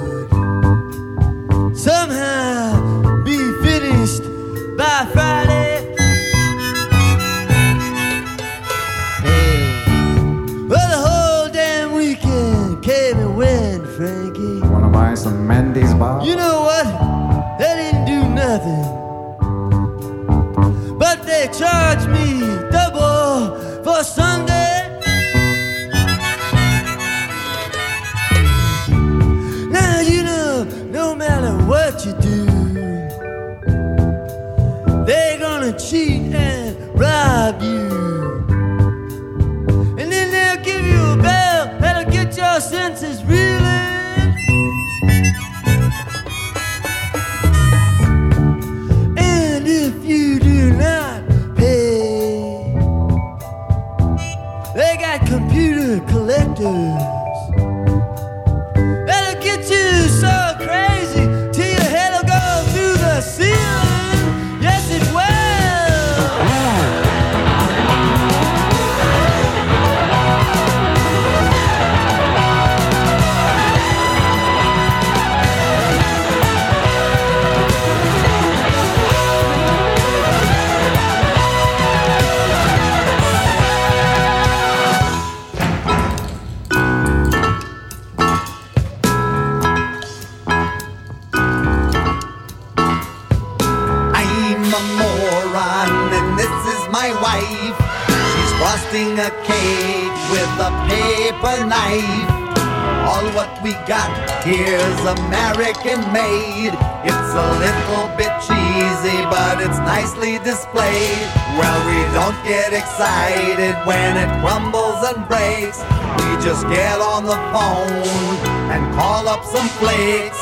American 105.06 106.00
made. 106.16 106.72
It's 107.04 107.34
a 107.36 107.50
little 107.60 108.08
bit 108.16 108.32
cheesy, 108.40 109.20
but 109.28 109.60
it's 109.60 109.78
nicely 109.84 110.40
displayed. 110.40 111.28
Well, 111.60 111.80
we 111.92 112.00
don't 112.16 112.40
get 112.48 112.72
excited 112.72 113.76
when 113.86 114.16
it 114.16 114.30
crumbles 114.40 115.04
and 115.04 115.28
breaks. 115.28 115.84
We 116.24 116.40
just 116.40 116.64
get 116.72 117.02
on 117.02 117.26
the 117.26 117.36
phone 117.52 118.38
and 118.72 118.82
call 118.96 119.28
up 119.28 119.44
some 119.44 119.68
flakes. 119.80 120.40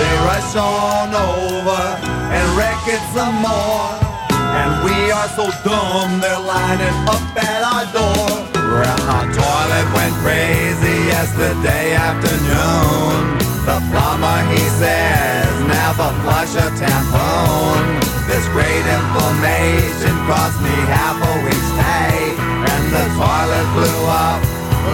They 0.00 0.14
rush 0.26 0.56
on 0.56 1.14
over 1.14 1.82
and 2.34 2.44
wreck 2.58 2.82
it 2.90 3.02
some 3.14 3.36
more. 3.38 3.94
And 4.58 4.82
we 4.82 5.10
are 5.12 5.28
so 5.38 5.46
dumb, 5.62 6.20
they're 6.20 6.40
lining 6.40 6.98
up 7.06 7.22
at 7.38 7.62
our 7.62 7.86
door. 7.94 8.26
Well, 8.58 9.02
our 9.06 9.26
toilet 9.30 9.86
went 9.94 10.14
crazy 10.24 11.06
yesterday 11.06 11.94
afternoon. 11.94 13.49
The 13.70 13.78
plumber, 13.86 14.42
he 14.50 14.58
says, 14.82 15.46
never 15.62 16.10
flush 16.26 16.56
a 16.56 16.66
tampon. 16.74 18.02
This 18.26 18.44
great 18.48 18.84
information 18.98 20.10
cost 20.26 20.60
me 20.60 20.74
half 20.90 21.14
a 21.22 21.34
week's 21.44 21.70
pay. 21.78 22.34
And 22.66 22.84
the 22.90 23.04
toilet 23.14 23.68
blew 23.78 24.00
up 24.10 24.42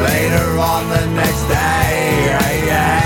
later 0.04 0.60
on 0.60 0.90
the 0.90 1.06
next 1.16 1.42
day. 1.48 2.26
Yeah, 2.28 2.66
yeah. 2.66 3.05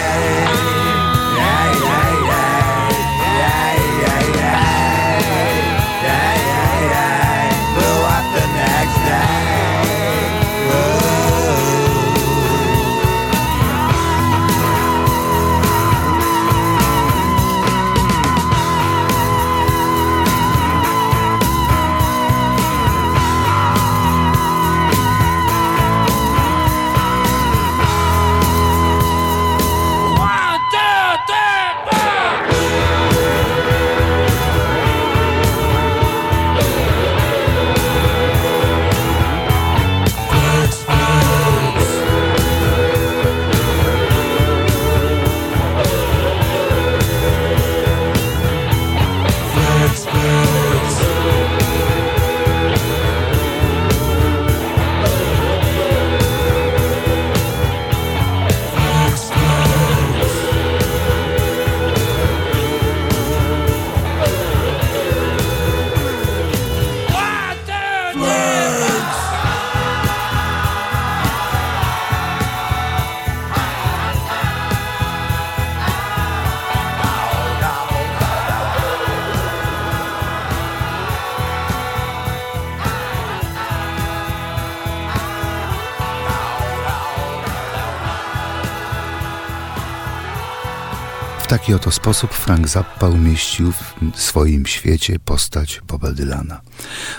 Taki 91.60 91.74
oto 91.74 91.90
sposób 91.90 92.34
Frank 92.34 92.68
Zappa 92.68 93.08
umieścił 93.08 93.72
w 94.14 94.20
swoim 94.20 94.66
świecie 94.66 95.18
postać 95.18 95.80
Boba 95.86 96.12
Dylana. 96.12 96.60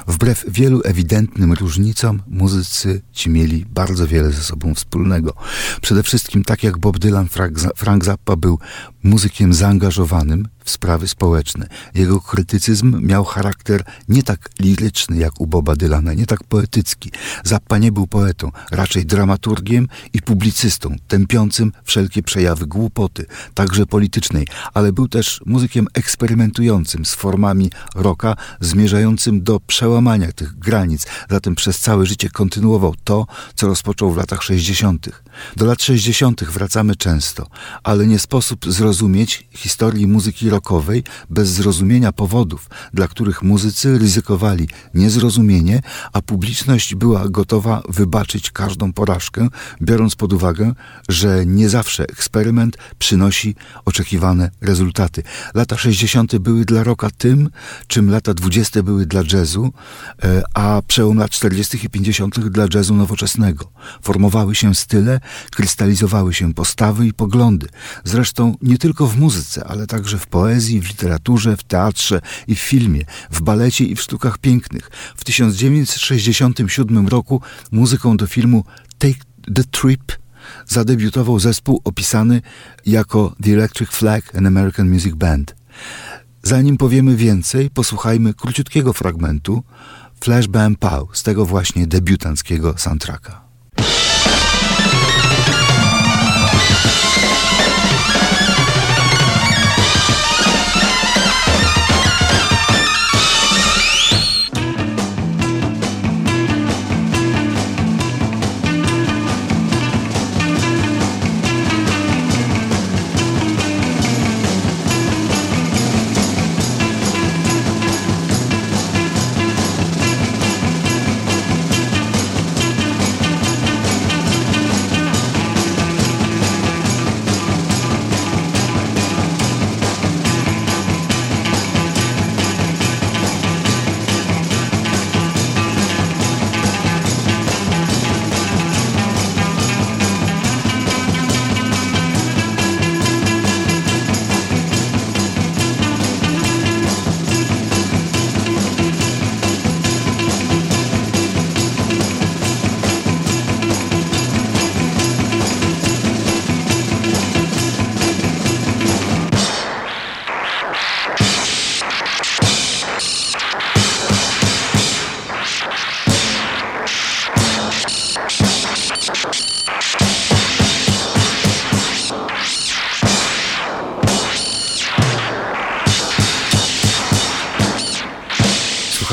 Wbrew 0.07 0.45
wielu 0.47 0.81
ewidentnym 0.85 1.53
różnicom, 1.53 2.21
muzycy 2.27 3.01
ci 3.11 3.29
mieli 3.29 3.65
bardzo 3.65 4.07
wiele 4.07 4.31
ze 4.31 4.43
sobą 4.43 4.75
wspólnego. 4.75 5.33
Przede 5.81 6.03
wszystkim, 6.03 6.43
tak 6.43 6.63
jak 6.63 6.77
Bob 6.77 6.99
Dylan, 6.99 7.27
Frank, 7.27 7.59
Frank 7.75 8.05
Zappa 8.05 8.35
był 8.35 8.59
muzykiem 9.03 9.53
zaangażowanym 9.53 10.47
sprawy 10.71 11.07
społeczne. 11.07 11.67
Jego 11.95 12.21
krytycyzm 12.21 13.07
miał 13.07 13.23
charakter 13.25 13.83
nie 14.09 14.23
tak 14.23 14.49
liryczny 14.59 15.17
jak 15.17 15.41
u 15.41 15.47
Boba 15.47 15.75
Dylana, 15.75 16.13
nie 16.13 16.25
tak 16.25 16.43
poetycki. 16.43 17.11
Zappa 17.43 17.77
nie 17.77 17.91
był 17.91 18.07
poetą, 18.07 18.51
raczej 18.71 19.05
dramaturgiem 19.05 19.87
i 20.13 20.21
publicystą, 20.21 20.95
tępiącym 21.07 21.71
wszelkie 21.83 22.23
przejawy 22.23 22.67
głupoty, 22.67 23.25
także 23.53 23.85
politycznej, 23.85 24.47
ale 24.73 24.91
był 24.91 25.07
też 25.07 25.41
muzykiem 25.45 25.87
eksperymentującym 25.93 27.05
z 27.05 27.13
formami 27.13 27.69
rocka, 27.95 28.35
zmierzającym 28.59 29.43
do 29.43 29.59
przełamania 29.59 30.31
tych 30.31 30.59
granic. 30.59 31.05
Zatem 31.29 31.55
przez 31.55 31.79
całe 31.79 32.05
życie 32.05 32.29
kontynuował 32.29 32.95
to, 33.03 33.27
co 33.55 33.67
rozpoczął 33.67 34.11
w 34.11 34.17
latach 34.17 34.43
60. 34.43 35.09
Do 35.55 35.65
lat 35.65 35.83
60. 35.83 36.43
wracamy 36.43 36.95
często, 36.95 37.47
ale 37.83 38.07
nie 38.07 38.19
sposób 38.19 38.65
zrozumieć 38.65 39.47
historii 39.51 40.07
muzyki 40.07 40.49
rockowej 40.49 40.60
bez 41.29 41.49
zrozumienia 41.49 42.11
powodów, 42.11 42.69
dla 42.93 43.07
których 43.07 43.43
muzycy 43.43 43.97
ryzykowali 43.97 44.67
niezrozumienie, 44.93 45.81
a 46.13 46.21
publiczność 46.21 46.95
była 46.95 47.29
gotowa 47.29 47.81
wybaczyć 47.89 48.51
każdą 48.51 48.93
porażkę, 48.93 49.47
biorąc 49.81 50.15
pod 50.15 50.33
uwagę, 50.33 50.73
że 51.09 51.45
nie 51.45 51.69
zawsze 51.69 52.03
eksperyment 52.03 52.77
przynosi 52.99 53.55
oczekiwane 53.85 54.51
rezultaty. 54.61 55.23
Lata 55.53 55.77
60. 55.77 56.37
były 56.37 56.65
dla 56.65 56.83
rocka 56.83 57.09
tym, 57.17 57.49
czym 57.87 58.09
lata 58.09 58.33
20. 58.33 58.83
były 58.83 59.05
dla 59.05 59.21
jazzu, 59.33 59.73
e, 60.23 60.43
a 60.53 60.81
przełom 60.87 61.17
lat 61.17 61.31
40. 61.31 61.85
i 61.85 61.89
50. 61.89 62.49
dla 62.49 62.67
jazzu 62.73 62.95
nowoczesnego. 62.95 63.71
Formowały 64.01 64.55
się 64.55 64.75
style, 64.75 65.19
krystalizowały 65.51 66.33
się 66.33 66.53
postawy 66.53 67.07
i 67.07 67.13
poglądy. 67.13 67.67
Zresztą 68.03 68.55
nie 68.61 68.77
tylko 68.77 69.07
w 69.07 69.17
muzyce, 69.17 69.63
ale 69.63 69.87
także 69.87 70.17
w 70.17 70.27
poezji, 70.27 70.50
w 70.59 70.87
literaturze, 70.87 71.57
w 71.57 71.63
teatrze 71.63 72.21
i 72.47 72.55
w 72.55 72.59
filmie, 72.59 73.05
w 73.31 73.41
balecie 73.41 73.85
i 73.85 73.95
w 73.95 74.01
sztukach 74.01 74.37
pięknych. 74.37 74.89
W 75.15 75.23
1967 75.23 77.07
roku 77.07 77.41
muzyką 77.71 78.17
do 78.17 78.27
filmu 78.27 78.63
Take 78.97 79.19
the 79.55 79.63
Trip 79.63 80.11
zadebiutował 80.67 81.39
zespół 81.39 81.81
opisany 81.83 82.41
jako 82.85 83.35
The 83.43 83.53
Electric 83.53 83.89
Flag 83.89 84.35
and 84.35 84.47
American 84.47 84.89
Music 84.89 85.15
Band. 85.15 85.55
Zanim 86.43 86.77
powiemy 86.77 87.15
więcej, 87.15 87.69
posłuchajmy 87.69 88.33
króciutkiego 88.33 88.93
fragmentu 88.93 89.63
Flash 90.23 90.47
Bam 90.47 90.75
Pow 90.75 91.17
z 91.17 91.23
tego 91.23 91.45
właśnie 91.45 91.87
debiutanckiego 91.87 92.77
soundtracka. 92.77 93.40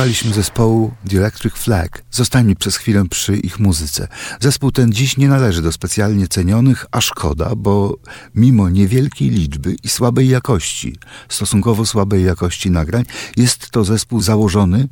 Słuchaliśmy 0.08 0.34
zespołu 0.34 0.92
The 1.10 1.18
Electric 1.18 1.54
Flag. 1.54 2.02
Zostańmy 2.10 2.56
przez 2.56 2.76
chwilę 2.76 3.04
przy 3.10 3.36
ich 3.36 3.58
muzyce. 3.58 4.08
Zespół 4.40 4.72
ten 4.72 4.92
dziś 4.92 5.16
nie 5.16 5.28
należy 5.28 5.62
do 5.62 5.72
specjalnie 5.72 6.28
cenionych, 6.28 6.86
a 6.90 7.00
szkoda, 7.00 7.54
bo 7.56 7.96
mimo 8.34 8.68
niewielkiej 8.68 9.30
liczby 9.30 9.76
i 9.82 9.88
słabej 9.88 10.28
jakości, 10.28 10.96
stosunkowo 11.28 11.86
słabej 11.86 12.24
jakości 12.24 12.70
nagrań, 12.70 13.04
jest 13.36 13.70
to 13.70 13.84
zespół 13.84 14.20
założony 14.20 14.88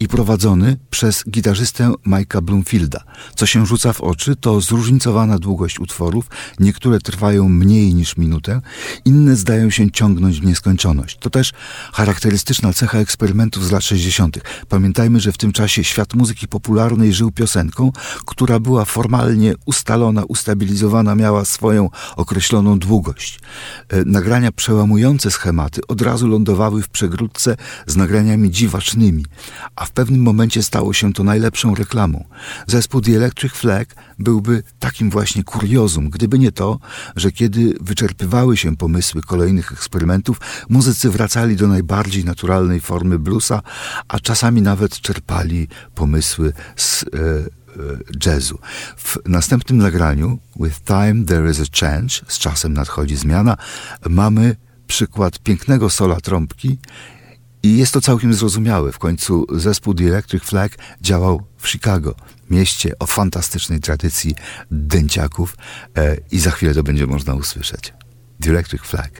i 0.00 0.08
prowadzony 0.08 0.76
przez 0.90 1.24
gitarzystę 1.30 1.92
Mike'a 2.06 2.40
Bloomfielda. 2.40 3.04
Co 3.36 3.46
się 3.46 3.66
rzuca 3.66 3.92
w 3.92 4.00
oczy, 4.00 4.36
to 4.36 4.60
zróżnicowana 4.60 5.38
długość 5.38 5.80
utworów. 5.80 6.26
Niektóre 6.60 6.98
trwają 6.98 7.48
mniej 7.48 7.94
niż 7.94 8.16
minutę, 8.16 8.60
inne 9.04 9.36
zdają 9.36 9.70
się 9.70 9.90
ciągnąć 9.90 10.40
w 10.40 10.44
nieskończoność. 10.44 11.18
To 11.18 11.30
też 11.30 11.52
charakterystyczna 11.92 12.72
cecha 12.72 12.98
eksperymentów 12.98 13.66
z 13.66 13.70
lat 13.70 13.84
60. 13.84 14.38
Pamiętajmy, 14.68 15.20
że 15.20 15.32
w 15.32 15.38
tym 15.38 15.52
czasie 15.52 15.84
świat 15.84 16.14
muzyki 16.14 16.48
popularnej 16.48 17.12
żył 17.12 17.30
piosenką, 17.30 17.92
która 18.26 18.60
była 18.60 18.84
formalnie 18.84 19.54
ustalona, 19.66 20.24
ustabilizowana, 20.24 21.14
miała 21.14 21.44
swoją 21.44 21.90
określoną 22.16 22.78
długość. 22.78 23.40
E, 23.88 24.04
nagrania 24.04 24.52
przełamujące 24.52 25.30
schematy 25.30 25.80
od 25.88 26.02
razu 26.02 26.28
lądowały 26.28 26.82
w 26.82 26.88
przegródce 26.88 27.56
z 27.86 27.96
nagraniami 27.96 28.50
dziwacznymi, 28.50 29.24
a 29.76 29.84
w 29.84 29.90
pewnym 29.90 30.22
momencie 30.22 30.62
stało 30.62 30.92
się 30.92 31.12
to 31.12 31.24
najlepszą 31.24 31.74
reklamą. 31.74 32.24
Zespół 32.66 33.00
The 33.00 33.16
Electric 33.16 33.52
Flag 33.52 33.94
byłby 34.18 34.62
takim 34.78 35.10
właśnie 35.10 35.44
kuriozum, 35.44 36.10
gdyby 36.10 36.38
nie 36.38 36.52
to, 36.52 36.78
że 37.16 37.32
kiedy 37.32 37.74
wyczerpywały 37.80 38.56
się 38.56 38.76
pomysły 38.76 39.22
kolejnych 39.22 39.72
eksperymentów, 39.72 40.40
muzycy 40.68 41.10
wracali 41.10 41.56
do 41.56 41.68
najbardziej 41.68 42.24
naturalnej 42.24 42.80
formy 42.80 43.18
bluesa, 43.18 43.62
a 44.08 44.20
czasami 44.42 44.62
nawet 44.62 45.00
czerpali 45.00 45.68
pomysły 45.94 46.52
z 46.76 47.02
e, 47.02 47.06
e, 47.06 47.46
jazzu. 48.26 48.58
W 48.96 49.18
następnym 49.26 49.78
nagraniu 49.78 50.38
With 50.56 50.80
Time 50.80 51.24
There 51.26 51.50
Is 51.50 51.60
a 51.60 51.64
Change, 51.80 52.14
z 52.28 52.38
czasem 52.38 52.72
nadchodzi 52.72 53.16
zmiana, 53.16 53.56
mamy 54.08 54.56
przykład 54.86 55.38
pięknego 55.38 55.90
sola 55.90 56.20
trąbki 56.20 56.78
i 57.62 57.76
jest 57.76 57.92
to 57.92 58.00
całkiem 58.00 58.34
zrozumiałe. 58.34 58.92
W 58.92 58.98
końcu 58.98 59.46
zespół 59.52 59.94
The 59.94 60.04
Electric 60.04 60.44
Flag 60.44 60.72
działał 61.00 61.42
w 61.58 61.68
Chicago, 61.68 62.14
mieście 62.50 62.98
o 62.98 63.06
fantastycznej 63.06 63.80
tradycji 63.80 64.34
dęciaków 64.70 65.56
e, 65.96 66.16
i 66.30 66.38
za 66.38 66.50
chwilę 66.50 66.74
to 66.74 66.82
będzie 66.82 67.06
można 67.06 67.34
usłyszeć. 67.34 67.94
The 68.40 68.50
Electric 68.50 68.82
Flag. 68.82 69.18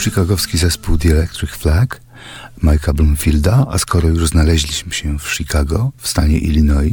Chicagowski 0.00 0.58
zespół 0.58 0.98
The 0.98 1.10
Electric 1.10 1.50
Flag 1.50 2.00
Mike'a 2.62 2.94
Bloomfielda, 2.94 3.66
a 3.70 3.78
skoro 3.78 4.08
już 4.08 4.28
znaleźliśmy 4.28 4.92
się 4.92 5.18
w 5.18 5.34
Chicago, 5.34 5.92
w 5.96 6.08
stanie 6.08 6.38
Illinois, 6.38 6.92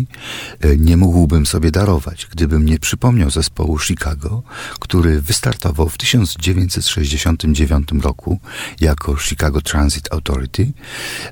e, 0.62 0.78
nie 0.78 0.98
mógłbym 0.98 1.46
sobie 1.46 1.72
darować, 1.72 2.28
gdybym 2.32 2.66
nie 2.66 2.80
przypomniał 2.80 3.30
zespołu 3.30 3.80
Chicago, 3.80 4.44
który 4.80 5.22
wystartował 5.22 5.90
w 5.90 5.98
1969 5.98 8.02
roku 8.02 8.40
jako 8.82 9.18
Chicago 9.18 9.62
Transit 9.62 10.14
Authority. 10.14 10.72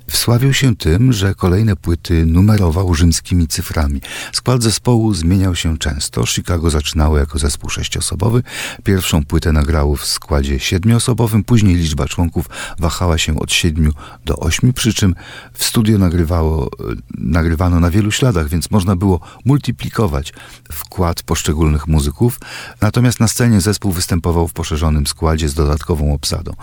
Wsławił 0.07 0.53
się 0.53 0.75
tym, 0.75 1.13
że 1.13 1.35
kolejne 1.35 1.75
płyty 1.75 2.25
numerował 2.25 2.95
rzymskimi 2.95 3.47
cyframi. 3.47 4.01
Skład 4.31 4.63
zespołu 4.63 5.13
zmieniał 5.13 5.55
się 5.55 5.77
często. 5.77 6.25
Chicago 6.25 6.69
zaczynało 6.69 7.17
jako 7.17 7.39
zespół 7.39 7.69
sześciosobowy. 7.69 8.43
Pierwszą 8.83 9.25
płytę 9.25 9.51
nagrało 9.51 9.95
w 9.95 10.05
składzie 10.05 10.59
siedmioosobowym, 10.59 11.43
później 11.43 11.75
liczba 11.75 12.05
członków 12.05 12.49
wahała 12.79 13.17
się 13.17 13.39
od 13.39 13.51
siedmiu 13.51 13.91
do 14.25 14.37
ośmiu, 14.37 14.73
przy 14.73 14.93
czym 14.93 15.15
w 15.53 15.63
studio 15.63 15.97
nagrywało, 15.97 16.69
nagrywano 17.17 17.79
na 17.79 17.91
wielu 17.91 18.11
śladach, 18.11 18.49
więc 18.49 18.71
można 18.71 18.95
było 18.95 19.19
multiplikować 19.45 20.33
wkład 20.71 21.23
poszczególnych 21.23 21.87
muzyków. 21.87 22.39
Natomiast 22.81 23.19
na 23.19 23.27
scenie 23.27 23.61
zespół 23.61 23.91
występował 23.91 24.47
w 24.47 24.53
poszerzonym 24.53 25.07
składzie 25.07 25.49
z 25.49 25.53
dodatkową 25.53 26.13
obsadą. 26.13 26.53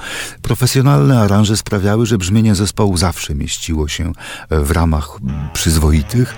Profesjonalne 0.43 1.21
aranże 1.21 1.57
sprawiały, 1.57 2.07
że 2.07 2.19
brzmienie 2.19 2.55
zespołu 2.55 2.97
zawsze 2.97 3.35
mieściło 3.35 3.89
się 3.89 4.13
w 4.51 4.71
ramach 4.71 5.19
przyzwoitych 5.53 6.35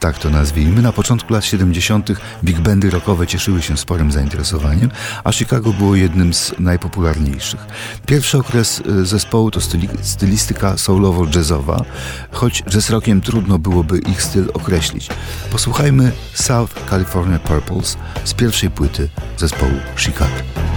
tak 0.00 0.18
to 0.18 0.30
nazwijmy. 0.30 0.82
Na 0.82 0.92
początku 0.92 1.32
lat 1.32 1.44
70. 1.44 2.08
big 2.44 2.60
bandy 2.60 2.90
rockowe 2.90 3.26
cieszyły 3.26 3.62
się 3.62 3.76
sporym 3.76 4.12
zainteresowaniem, 4.12 4.90
a 5.24 5.32
Chicago 5.32 5.72
było 5.72 5.96
jednym 5.96 6.34
z 6.34 6.54
najpopularniejszych. 6.58 7.66
Pierwszy 8.06 8.38
okres 8.38 8.80
y, 8.80 9.06
zespołu 9.06 9.50
to 9.50 9.60
styli 9.60 9.88
stylistyka 10.02 10.74
soulowo-jazzowa, 10.76 11.84
choć 12.30 12.62
jazz 12.62 12.90
rockiem 12.90 13.20
trudno 13.20 13.58
byłoby 13.58 13.98
ich 13.98 14.22
styl 14.22 14.50
określić. 14.54 15.08
Posłuchajmy 15.50 16.12
South 16.34 16.74
California 16.90 17.38
Purples 17.38 17.96
z 18.24 18.34
pierwszej 18.34 18.70
płyty 18.70 19.08
zespołu 19.36 19.72
Chicago. 19.96 20.75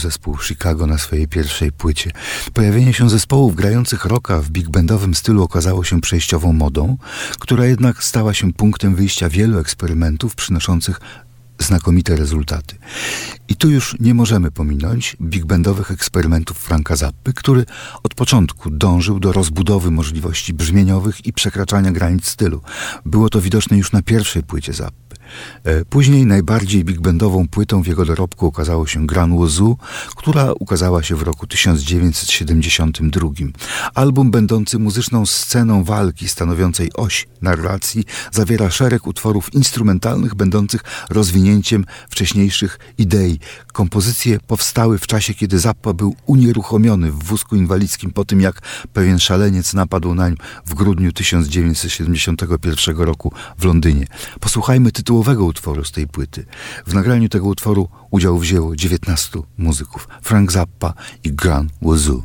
Zespół 0.00 0.38
Chicago 0.38 0.86
na 0.86 0.98
swojej 0.98 1.28
pierwszej 1.28 1.72
płycie. 1.72 2.10
Pojawienie 2.52 2.94
się 2.94 3.10
zespołów 3.10 3.54
grających 3.54 4.04
rocka 4.04 4.40
w 4.40 4.50
big 4.50 4.68
bandowym 4.68 5.14
stylu 5.14 5.42
okazało 5.42 5.84
się 5.84 6.00
przejściową 6.00 6.52
modą, 6.52 6.96
która 7.38 7.66
jednak 7.66 8.04
stała 8.04 8.34
się 8.34 8.52
punktem 8.52 8.94
wyjścia 8.94 9.28
wielu 9.28 9.58
eksperymentów 9.58 10.34
przynoszących 10.34 11.00
znakomite 11.58 12.16
rezultaty. 12.16 12.76
I 13.48 13.56
tu 13.56 13.70
już 13.70 13.96
nie 14.00 14.14
możemy 14.14 14.50
pominąć 14.50 15.16
big 15.20 15.44
bandowych 15.44 15.90
eksperymentów 15.90 16.58
Franka 16.58 16.96
Zappy, 16.96 17.32
który 17.32 17.64
od 18.02 18.14
początku 18.14 18.70
dążył 18.70 19.20
do 19.20 19.32
rozbudowy 19.32 19.90
możliwości 19.90 20.54
brzmieniowych 20.54 21.26
i 21.26 21.32
przekraczania 21.32 21.92
granic 21.92 22.26
stylu. 22.26 22.60
Było 23.04 23.28
to 23.28 23.40
widoczne 23.40 23.78
już 23.78 23.92
na 23.92 24.02
pierwszej 24.02 24.42
płycie 24.42 24.72
Zappy. 24.72 25.16
E, 25.64 25.84
później 25.84 26.26
najbardziej 26.26 26.84
big 26.84 27.00
bandową 27.00 27.48
płytą 27.48 27.82
w 27.82 27.86
jego 27.86 28.04
dorobku 28.04 28.46
okazało 28.46 28.86
się 28.86 29.06
Gran 29.06 29.38
Wazoo, 29.38 29.76
która 30.16 30.52
ukazała 30.52 31.02
się 31.02 31.16
w 31.16 31.22
roku 31.22 31.46
1972. 31.46 33.28
Album 33.94 34.30
będący 34.30 34.78
muzyczną 34.78 35.26
sceną 35.26 35.84
walki 35.84 36.28
stanowiącej 36.28 36.90
oś 36.94 37.28
narracji 37.42 38.04
zawiera 38.32 38.70
szereg 38.70 39.06
utworów 39.06 39.54
instrumentalnych 39.54 40.34
będących 40.34 40.80
rozwinięciem 41.10 41.84
wcześniejszych 42.08 42.78
idei. 42.98 43.38
Kompozycje 43.72 44.40
powstały 44.46 44.98
w 44.98 45.06
czasie, 45.06 45.34
kiedy 45.34 45.58
Zappa 45.58 45.92
był 45.92 46.16
unieruchomiony 46.26 47.12
w 47.12 47.24
wózku 47.24 47.56
inwalidzkim 47.56 48.10
po 48.10 48.24
tym, 48.24 48.40
jak 48.40 48.60
pewien 48.92 49.18
szaleniec 49.18 49.74
napadł 49.74 50.14
nań 50.14 50.36
w 50.66 50.74
grudniu 50.74 51.12
1971 51.12 52.96
roku 52.96 53.32
w 53.58 53.64
Londynie. 53.64 54.06
Posłuchajmy 54.40 54.92
tytułu 54.92 55.19
tytułowego 55.20 55.44
utworu 55.44 55.84
z 55.84 55.92
tej 55.92 56.06
płyty. 56.08 56.46
W 56.86 56.94
nagraniu 56.94 57.28
tego 57.28 57.46
utworu 57.48 57.88
udział 58.10 58.38
wzięło 58.38 58.76
19 58.76 59.38
muzyków. 59.58 60.08
Frank 60.22 60.52
Zappa 60.52 60.94
i 61.24 61.32
Gran 61.32 61.70
Wazoo. 61.82 62.22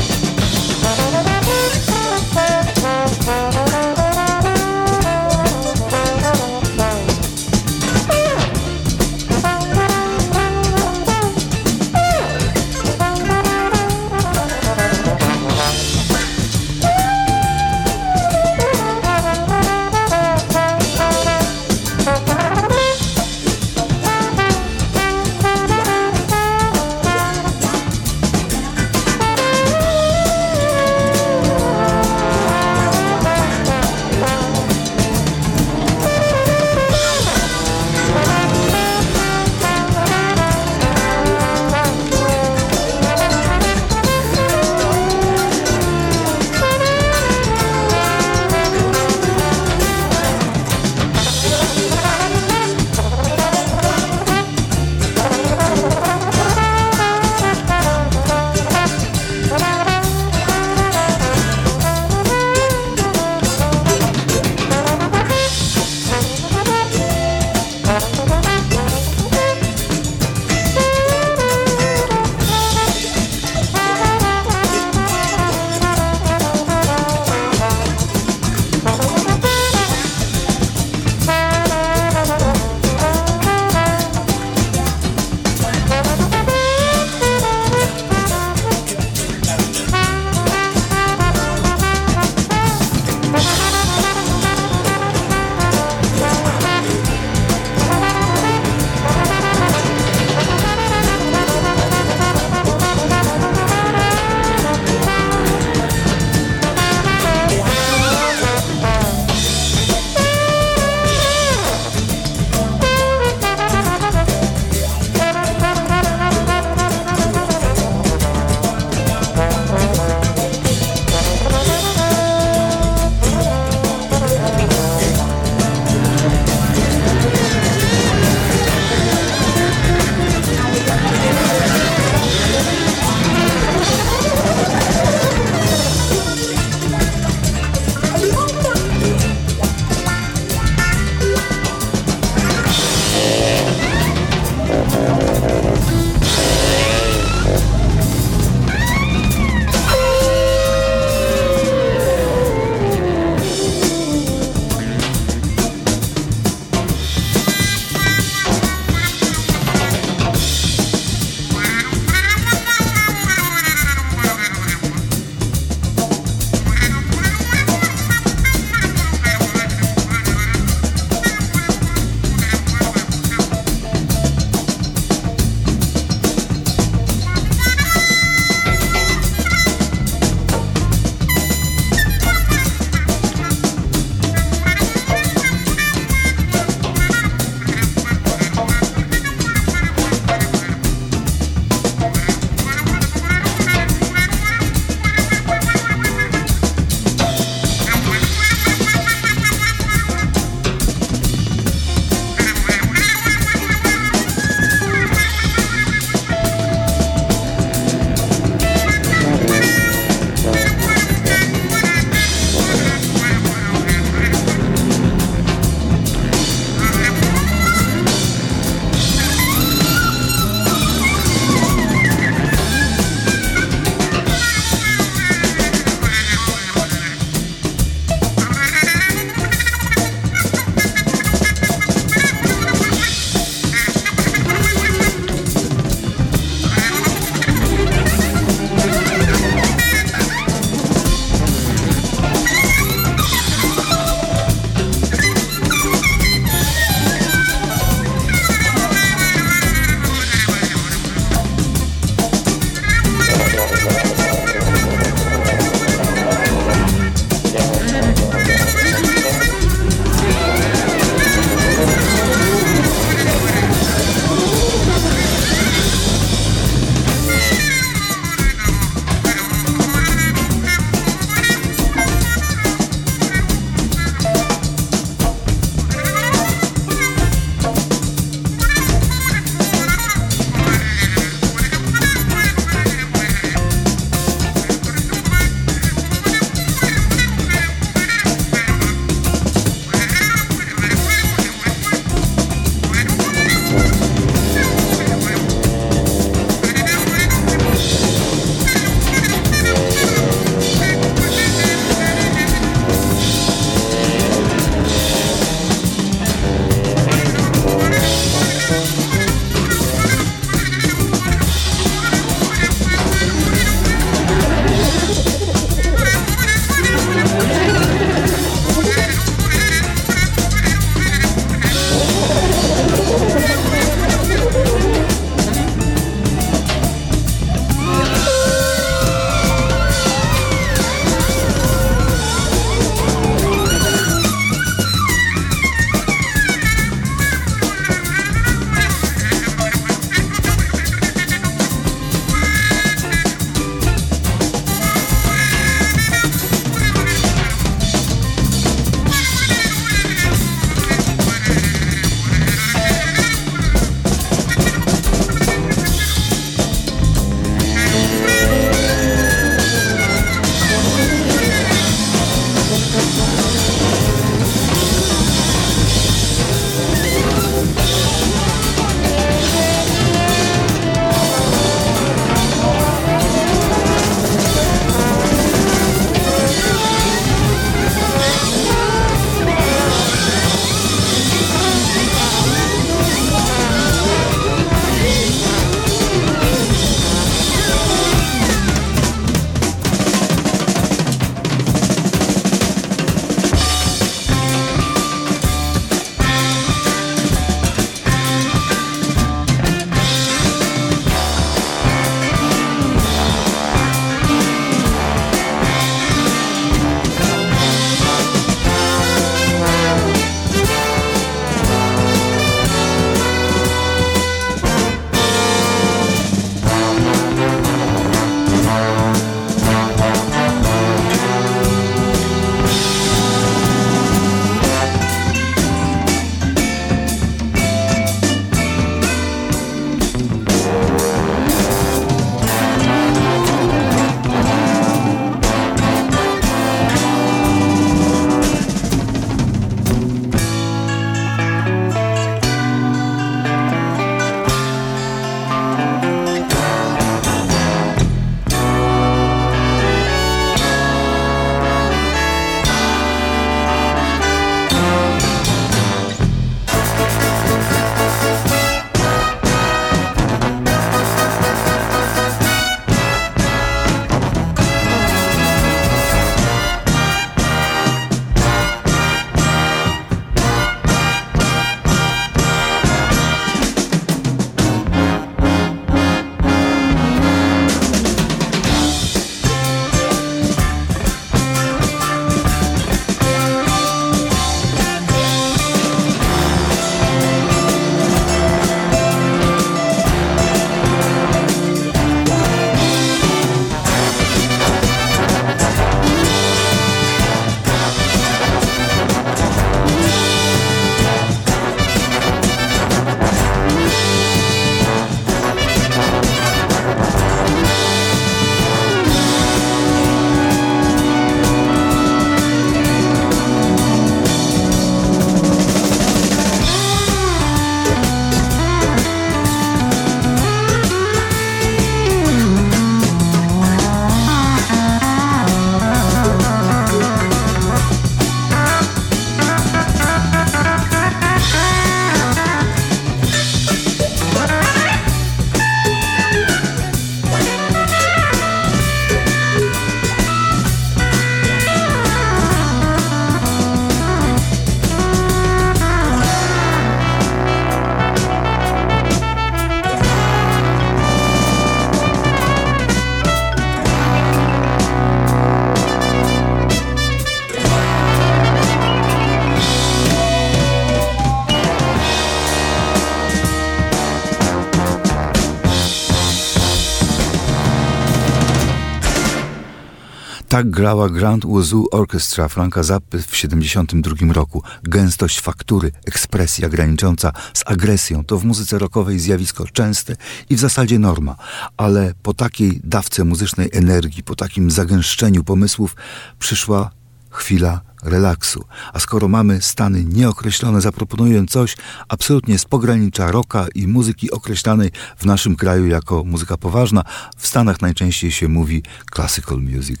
Tak 570.54 570.70
grała 570.70 571.08
Grand 571.08 571.46
Wazoo 571.46 571.84
Orchestra 571.90 572.48
Franka 572.48 572.82
Zappy 572.82 573.22
w 573.22 573.26
1972 573.26 574.32
roku. 574.32 574.62
Gęstość 574.82 575.40
faktury, 575.40 575.92
ekspresja 576.06 576.68
granicząca 576.68 577.32
z 577.54 577.62
agresją 577.66 578.24
to 578.24 578.38
w 578.38 578.44
muzyce 578.44 578.78
rockowej 578.78 579.18
zjawisko 579.18 579.64
częste 579.72 580.16
i 580.50 580.56
w 580.56 580.60
zasadzie 580.60 580.98
norma, 580.98 581.36
ale 581.76 582.14
po 582.22 582.34
takiej 582.34 582.80
dawce 582.84 583.24
muzycznej 583.24 583.68
energii, 583.72 584.22
po 584.22 584.36
takim 584.36 584.70
zagęszczeniu 584.70 585.44
pomysłów 585.44 585.96
przyszła 586.38 586.90
chwila 587.30 587.80
relaksu. 588.04 588.64
A 588.92 588.98
skoro 588.98 589.28
mamy 589.28 589.62
stany 589.62 590.04
nieokreślone, 590.04 590.80
zaproponuję 590.80 591.46
coś 591.46 591.76
absolutnie 592.08 592.58
z 592.58 592.64
pogranicza 592.64 593.30
rocka 593.30 593.66
i 593.74 593.86
muzyki 593.86 594.30
określanej 594.30 594.90
w 595.16 595.24
naszym 595.24 595.56
kraju 595.56 595.86
jako 595.86 596.24
muzyka 596.24 596.56
poważna. 596.56 597.04
W 597.36 597.46
Stanach 597.46 597.80
najczęściej 597.80 598.30
się 598.30 598.48
mówi 598.48 598.82
classical 599.14 599.58
music. 599.58 600.00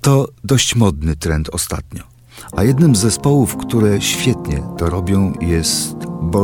To 0.00 0.28
dość 0.44 0.74
modny 0.74 1.16
trend 1.16 1.48
ostatnio. 1.52 2.02
A 2.56 2.64
jednym 2.64 2.96
z 2.96 3.00
zespołów, 3.00 3.56
które 3.56 4.00
świetnie 4.00 4.62
to 4.78 4.90
robią 4.90 5.32
jest 5.40 5.96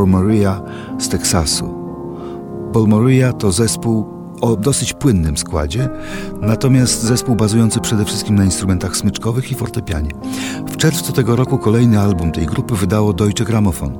Maria 0.07 0.61
z 0.99 1.09
Teksasu. 1.09 1.85
Maria 2.87 3.33
to 3.33 3.51
zespół 3.51 4.14
o 4.41 4.55
dosyć 4.55 4.93
płynnym 4.93 5.37
składzie, 5.37 5.89
natomiast 6.41 7.03
zespół 7.03 7.35
bazujący 7.35 7.79
przede 7.79 8.05
wszystkim 8.05 8.35
na 8.35 8.45
instrumentach 8.45 8.97
smyczkowych 8.97 9.51
i 9.51 9.55
fortepianie. 9.55 10.11
W 10.67 10.77
czerwcu 10.77 11.13
tego 11.13 11.35
roku 11.35 11.57
kolejny 11.57 11.99
album 11.99 12.31
tej 12.31 12.45
grupy 12.45 12.75
wydało 12.75 13.13
Deutsche 13.13 13.45
Grammophon. 13.45 13.97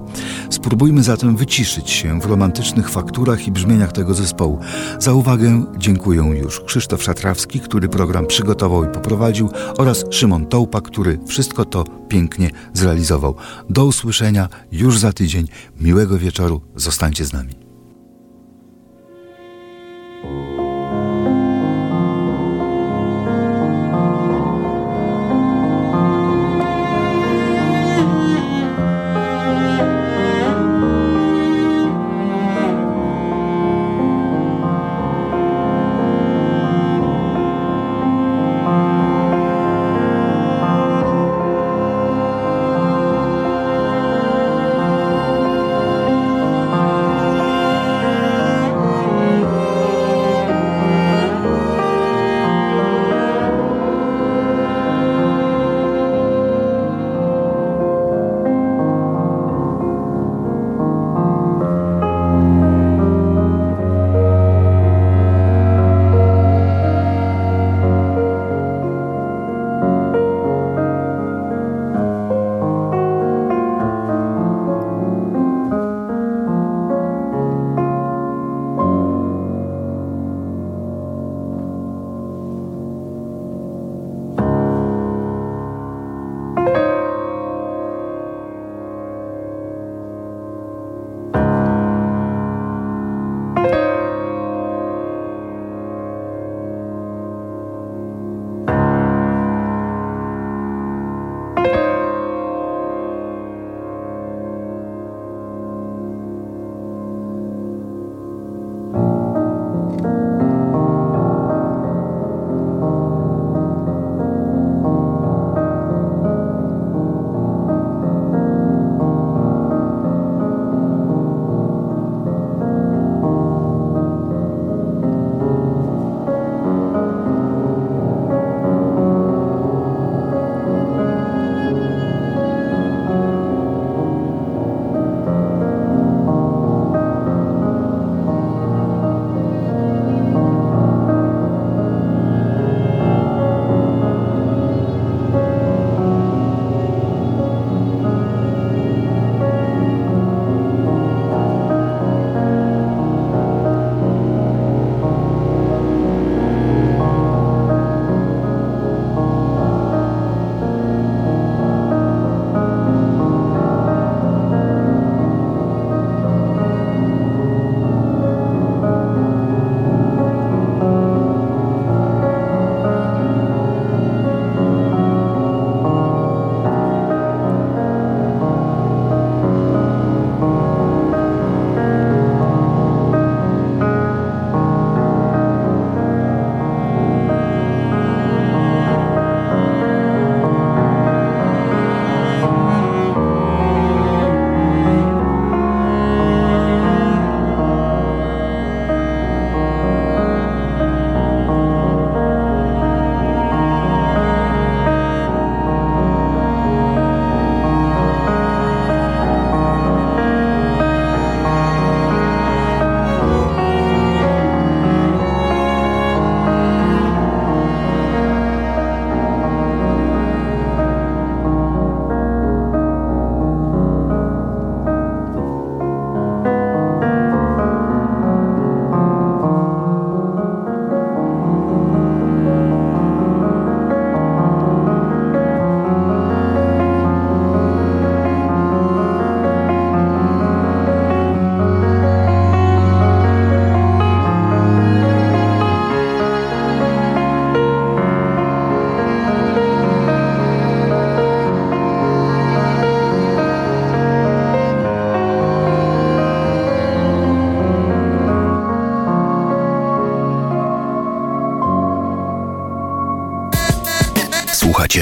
Spróbujmy 0.49 1.03
zatem 1.03 1.35
wyciszyć 1.35 1.89
się 1.89 2.19
w 2.21 2.25
romantycznych 2.25 2.89
fakturach 2.89 3.47
i 3.47 3.51
brzmieniach 3.51 3.91
tego 3.91 4.13
zespołu. 4.13 4.59
Za 4.99 5.13
uwagę 5.13 5.65
dziękuję 5.77 6.21
już 6.21 6.61
Krzysztof 6.61 7.03
Szatrawski, 7.03 7.59
który 7.59 7.89
program 7.89 8.27
przygotował 8.27 8.83
i 8.83 8.87
poprowadził 8.87 9.49
oraz 9.77 10.05
Szymon 10.11 10.45
Tołpa, 10.45 10.81
który 10.81 11.19
wszystko 11.27 11.65
to 11.65 11.83
pięknie 12.07 12.49
zrealizował. 12.73 13.35
Do 13.69 13.85
usłyszenia 13.85 14.49
już 14.71 14.99
za 14.99 15.13
tydzień. 15.13 15.47
Miłego 15.79 16.17
wieczoru. 16.17 16.61
Zostańcie 16.75 17.25
z 17.25 17.33
nami. 17.33 17.64